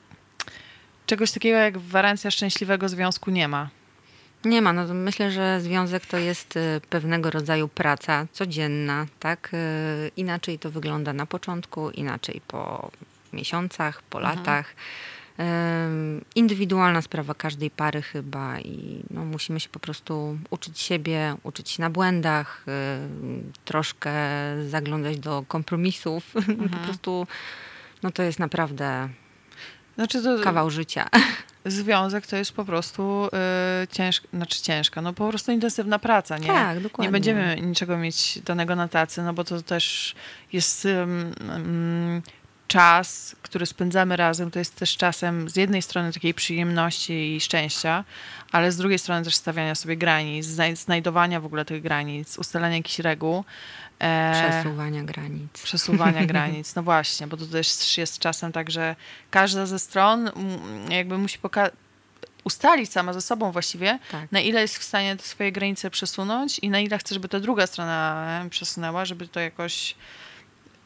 [1.06, 3.68] czegoś takiego jak gwarancja szczęśliwego związku nie ma.
[4.44, 4.72] Nie ma.
[4.72, 9.50] No, myślę, że związek to jest y, pewnego rodzaju praca codzienna, tak?
[9.54, 12.90] Y, inaczej to wygląda na początku, inaczej po
[13.32, 14.36] miesiącach, po mhm.
[14.36, 14.74] latach.
[16.34, 21.82] Indywidualna sprawa każdej pary chyba i no, musimy się po prostu uczyć siebie, uczyć się
[21.82, 24.12] na błędach, y, troszkę
[24.68, 26.24] zaglądać do kompromisów.
[26.36, 26.68] Mhm.
[26.68, 27.26] po prostu
[28.02, 29.08] no, to jest naprawdę
[29.94, 30.38] znaczy to...
[30.44, 31.08] kawał życia.
[31.64, 33.26] Związek to jest po prostu
[33.82, 36.46] y, ciężka, znaczy ciężka, no po prostu intensywna praca, nie?
[36.46, 37.08] Tak, dokładnie.
[37.08, 40.14] Nie będziemy niczego mieć danego na tacy, no bo to też
[40.52, 40.86] jest
[42.72, 48.04] czas, który spędzamy razem, to jest też czasem z jednej strony takiej przyjemności i szczęścia,
[48.52, 52.98] ale z drugiej strony też stawiania sobie granic, znajdowania w ogóle tych granic, ustalania jakichś
[52.98, 53.44] reguł.
[54.02, 55.62] E, przesuwania granic.
[55.62, 58.96] Przesuwania granic, no właśnie, bo to też jest czasem tak, że
[59.30, 60.30] każda ze stron
[60.88, 61.38] jakby musi
[62.44, 64.32] ustalić sama ze sobą właściwie, tak.
[64.32, 67.40] na ile jest w stanie te swoje granice przesunąć i na ile chce, żeby ta
[67.40, 69.94] druga strona przesunęła, żeby to jakoś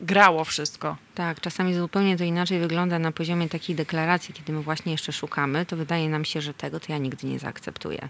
[0.01, 0.97] grało wszystko.
[1.15, 5.67] Tak, czasami zupełnie to inaczej wygląda na poziomie takiej deklaracji, kiedy my właśnie jeszcze szukamy,
[5.67, 8.09] to wydaje nam się, że tego to ja nigdy nie zaakceptuję.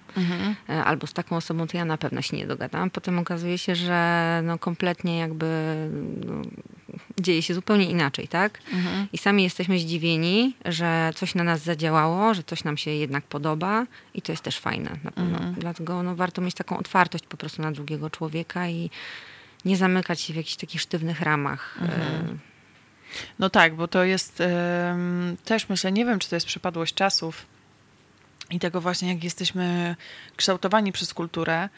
[0.69, 2.91] E, Albo z taką osobą to ja na pewno się nie dogadam.
[2.91, 5.47] Potem okazuje się, że no kompletnie jakby
[6.27, 6.43] no,
[7.21, 8.59] dzieje się zupełnie inaczej, tak?
[9.13, 13.87] I sami jesteśmy zdziwieni, że coś na nas zadziałało, że coś nam się jednak podoba
[14.15, 15.39] i to jest też fajne na pewno.
[15.59, 18.91] Dlatego no, warto mieć taką otwartość po prostu na drugiego człowieka i
[19.65, 21.79] nie zamykać się w jakichś takich sztywnych ramach.
[21.83, 21.89] E,
[23.39, 24.43] No tak, bo to jest
[25.45, 27.47] też myślę, nie wiem, czy to jest przypadłość czasów
[28.51, 29.97] i tego właśnie, jak jesteśmy
[30.37, 31.69] kształtowani przez kulturę,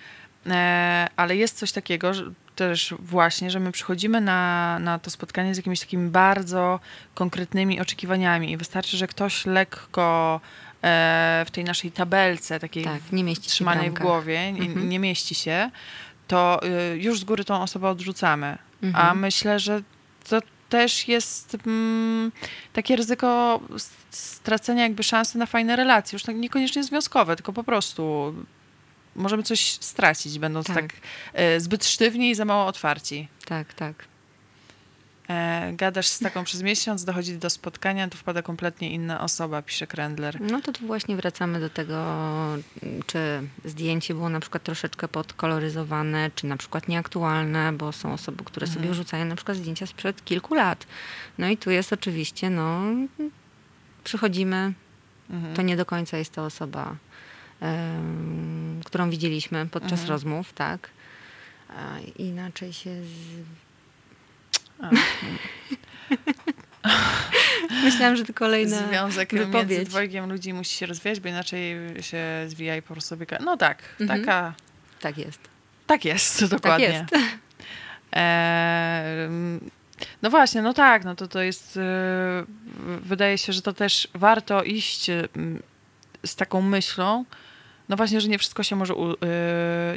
[0.46, 2.24] e, ale jest coś takiego, że
[2.56, 6.80] też właśnie, że my przychodzimy na, na to spotkanie z jakimiś takimi bardzo
[7.14, 10.40] konkretnymi oczekiwaniami i wystarczy, że ktoś lekko
[10.82, 14.88] e, w tej naszej tabelce takiej Tak, w trzymanej w głowie, nie, Mhm.
[14.88, 15.70] nie mieści się,
[16.28, 16.60] to
[16.92, 18.58] y, już z góry tą osobę odrzucamy.
[18.82, 19.06] Mhm.
[19.06, 19.82] A myślę, że
[20.28, 22.32] to też jest mm,
[22.72, 23.60] takie ryzyko
[24.10, 26.16] stracenia jakby szansy na fajne relacje.
[26.16, 28.34] Już tak niekoniecznie związkowe, tylko po prostu
[29.16, 30.92] możemy coś stracić, będąc tak, Tak.
[31.32, 33.28] e, zbyt sztywni i za mało otwarci.
[33.44, 34.07] tak, tak.
[35.28, 39.86] E, gadasz z taką przez miesiąc, dochodzi do spotkania, to wpada kompletnie inna osoba, pisze
[39.86, 40.40] Krendler.
[40.40, 42.04] No to tu właśnie wracamy do tego,
[43.06, 43.18] czy
[43.64, 48.90] zdjęcie było na przykład troszeczkę podkoloryzowane, czy na przykład nieaktualne, bo są osoby, które sobie
[48.90, 50.86] wrzucają na przykład zdjęcia sprzed kilku lat.
[51.38, 52.80] No i tu jest oczywiście, no,
[54.04, 54.72] przychodzimy,
[55.30, 55.54] Mhm.
[55.54, 56.96] to nie do końca jest ta osoba,
[57.60, 60.08] em, którą widzieliśmy podczas Mhm.
[60.08, 60.90] rozmów, tak?
[61.68, 63.08] A inaczej się z...
[67.84, 69.88] Myślałam, że to kolejna Związek między wypowiedź.
[69.88, 73.38] dwojgiem ludzi musi się rozwijać, bo inaczej się zwija i po prostu biega.
[73.44, 74.20] No tak, Mhm.
[74.20, 74.54] taka,
[75.00, 75.40] Tak jest.
[75.86, 76.86] tak jest, dokładnie.
[76.86, 77.24] jest.
[78.16, 79.28] E,
[80.22, 81.80] no właśnie, no tak, no to to jest, e,
[83.00, 85.28] wydaje się, że to też warto iść e,
[86.26, 87.24] z taką myślą,
[87.88, 89.16] no właśnie, że nie wszystko się może, u- e,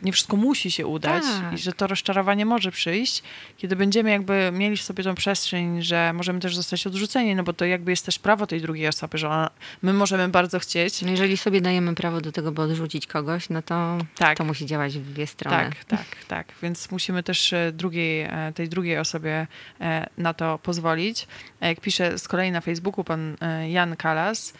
[0.04, 1.54] nie wszystko musi się udać Tak.
[1.54, 3.24] i że to rozczarowanie może przyjść,
[3.58, 7.54] kiedy będziemy jakby mieli w sobie tą przestrzeń, że możemy też zostać odrzuceni, no bo
[7.54, 9.50] to jakby jest też prawo tej drugiej osoby, że ona,
[9.82, 13.62] my możemy bardzo chcieć, No jeżeli sobie dajemy prawo do tego, by odrzucić kogoś, no
[13.62, 15.58] to tak, to musi działać w dwie strony.
[15.58, 16.48] Tak, tak, tak.
[16.64, 19.48] Więc musimy też e, drugiej, e, tej drugiej osobie
[19.82, 21.28] e, na to pozwolić.
[21.62, 23.36] Jak pisze z kolei na Facebooku pan
[23.70, 24.54] Jan Kalas,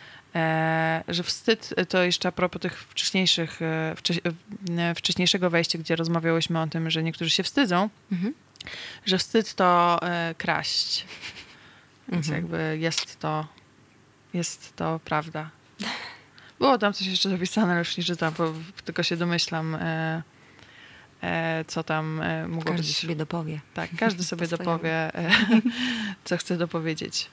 [1.08, 3.96] że wstyd e, to jeszcze a propos tych wcześniejszych, e,
[4.78, 8.34] e, wcześniejszego wejścia, gdzie rozmawiałyśmy o tym, że niektórzy się wstydzą, Mhm.
[9.06, 11.06] że wstyd to e, kraść.
[12.10, 12.44] Więc Mhm.
[12.44, 13.48] jakby jest to,
[14.34, 15.50] jest to prawda.
[16.60, 18.54] Było tam coś jeszcze zapisane, ale już nie czytam, bo
[18.86, 20.24] tylko się domyślam, e,
[21.24, 22.98] e, co tam e, mogło Każdy być.
[22.98, 23.60] sobie dopowie.
[23.74, 25.32] Tak, każdy sobie dopowie, e,
[26.26, 27.28] co chce dopowiedzieć.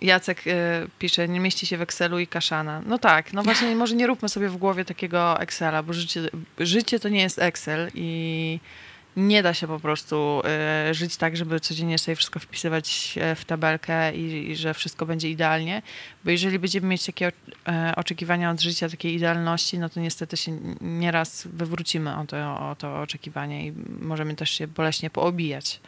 [0.00, 2.82] Jacek e, pisze, nie mieści się w Excelu i kaszana.
[2.86, 6.20] No tak, no właśnie, może nie róbmy sobie w głowie takiego Excela, bo życie,
[6.58, 8.60] życie to nie jest Excel i
[9.16, 13.44] nie da się po prostu e, żyć tak, żeby codziennie sobie wszystko wpisywać e, w
[13.44, 15.82] tabelkę i, i że wszystko będzie idealnie,
[16.24, 17.32] bo jeżeli będziemy mieć takie
[17.68, 22.76] e, oczekiwania od życia, takiej idealności, no to niestety się nieraz wywrócimy o to, o
[22.78, 25.80] to oczekiwanie i możemy też się boleśnie poobijać.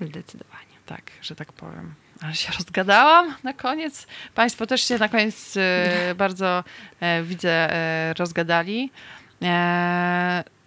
[0.00, 0.74] Zdecydowanie.
[0.86, 2.03] Tak, że tak powiem.
[2.20, 4.06] Ale się rozgadałam na koniec.
[4.34, 6.64] Państwo też się na koniec e, bardzo
[7.00, 8.90] e, widzę e, rozgadali.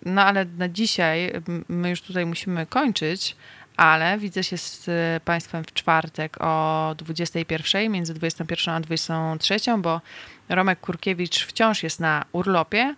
[0.05, 1.31] No ale na dzisiaj
[1.67, 3.35] my już tutaj musimy kończyć,
[3.77, 4.89] ale widzę się z
[5.23, 10.01] Państwem w czwartek o 21, między 21 a 23, bo
[10.49, 12.95] Romek Kurkiewicz wciąż jest na urlopie.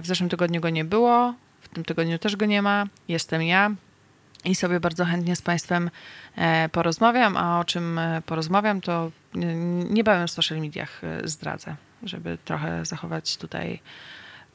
[0.00, 2.86] W zeszłym tygodniu go nie było, w tym tygodniu też go nie ma.
[3.08, 3.70] Jestem ja,
[4.44, 5.90] i sobie bardzo chętnie z Państwem
[6.36, 9.38] e, porozmawiam, a o czym e, porozmawiam, to e,
[9.90, 13.80] niebawem w social mediach zdradzę, żeby trochę zachować tutaj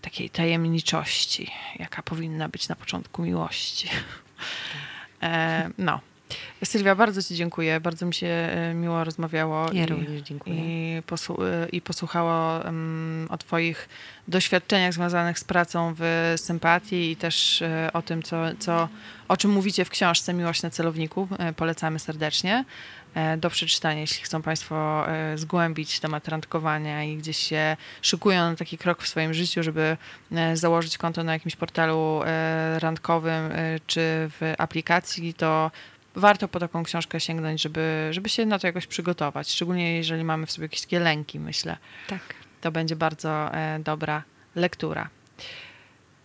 [0.01, 3.89] takiej tajemniczości, jaka powinna być na początku miłości.
[5.77, 5.99] No.
[6.63, 7.79] Sylwia, bardzo Ci dziękuję.
[7.79, 9.73] Bardzo mi się miło rozmawiało.
[9.73, 10.55] Ja i- również dziękuję.
[10.97, 13.89] i, posłu- i posłuchało um, o Twoich
[14.27, 18.89] doświadczeniach związanych z pracą w sympatii i też e, o tym, co, co,
[19.27, 21.27] o czym mówicie w książce Miłość na celowniku.
[21.39, 22.65] E, polecamy serdecznie
[23.13, 28.55] e, do przeczytania, jeśli chcą Państwo e, zgłębić temat randkowania i gdzieś się szykują na
[28.55, 29.97] taki krok w swoim życiu, żeby
[30.53, 32.21] założyć konto na jakimś portalu
[32.77, 33.51] randkowym
[33.87, 35.71] czy w aplikacji, to
[36.15, 39.51] warto po taką książkę sięgnąć, żeby, żeby się na to jakoś przygotować.
[39.51, 41.77] Szczególnie jeżeli mamy w sobie jakieś takie lęki, myślę.
[42.07, 42.21] Tak.
[42.61, 44.23] To będzie bardzo dobra
[44.55, 45.09] lektura.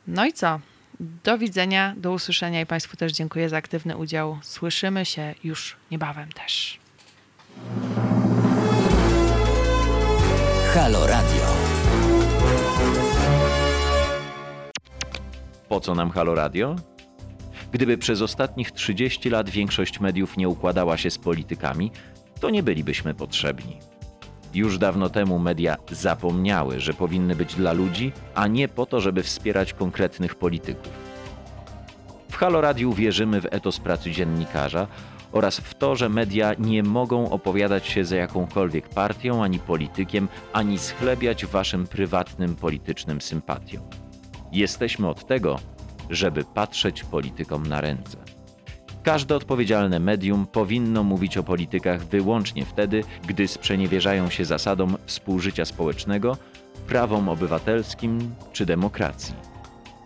[0.06, 0.60] No i co?
[1.00, 4.38] Do widzenia, do usłyszenia i Państwu też dziękuję za aktywny udział.
[4.42, 6.78] Słyszymy się już niebawem też.
[10.74, 11.56] Halo Radio.
[15.68, 16.76] Po co nam Halo Radio?
[17.72, 21.92] Gdyby przez ostatnich 30 lat większość mediów nie układała się z politykami,
[22.40, 23.78] to nie bylibyśmy potrzebni.
[24.54, 29.22] Już dawno temu media zapomniały, że powinny być dla ludzi, a nie po to, żeby
[29.22, 30.92] wspierać konkretnych polityków.
[32.30, 34.86] W Halo Radiu wierzymy w etos pracy dziennikarza
[35.32, 40.78] oraz w to, że media nie mogą opowiadać się za jakąkolwiek partią ani politykiem, ani
[40.78, 43.82] schlebiać waszym prywatnym politycznym sympatiom.
[44.52, 45.58] Jesteśmy od tego,
[46.10, 48.29] żeby patrzeć politykom na ręce.
[49.02, 56.36] Każde odpowiedzialne medium powinno mówić o politykach wyłącznie wtedy, gdy sprzeniewierzają się zasadom współżycia społecznego,
[56.86, 59.34] prawom obywatelskim czy demokracji.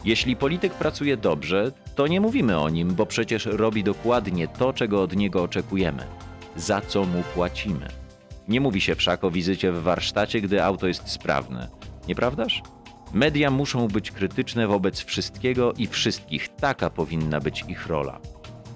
[0.04, 5.02] Jeśli polityk pracuje dobrze, to nie mówimy o nim, bo przecież robi dokładnie to, czego
[5.02, 6.06] od niego oczekujemy,
[6.56, 7.88] za co mu płacimy.
[8.48, 11.68] Nie mówi się wszak o wizycie w warsztacie, gdy auto jest sprawne,
[12.08, 12.62] nieprawdaż?
[13.12, 16.48] Media muszą być krytyczne wobec wszystkiego i wszystkich.
[16.48, 18.20] Taka powinna być ich rola.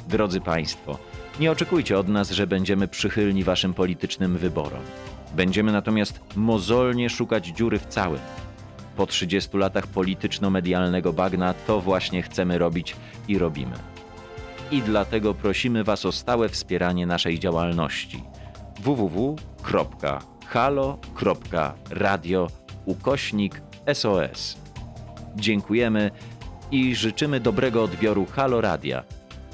[0.09, 0.99] Drodzy Państwo,
[1.41, 4.81] nie oczekujcie od nas, że będziemy przychylni Waszym politycznym wyborom.
[5.37, 8.21] Będziemy natomiast mozolnie szukać dziury w całym.
[8.97, 12.97] Po 30 latach polityczno-medialnego bagna to właśnie chcemy robić
[13.29, 13.77] i robimy.
[14.71, 18.25] I dlatego prosimy Was o stałe wspieranie naszej działalności
[18.81, 19.29] www.halo.radio
[22.85, 23.63] ukośnik
[23.93, 24.57] SOS.
[25.37, 26.11] Dziękujemy
[26.71, 29.03] i życzymy dobrego odbioru Halo Radia,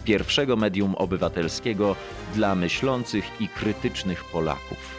[0.04, 1.96] pierwszego medium obywatelskiego
[2.34, 4.93] dla myślących i krytycznych Polaków.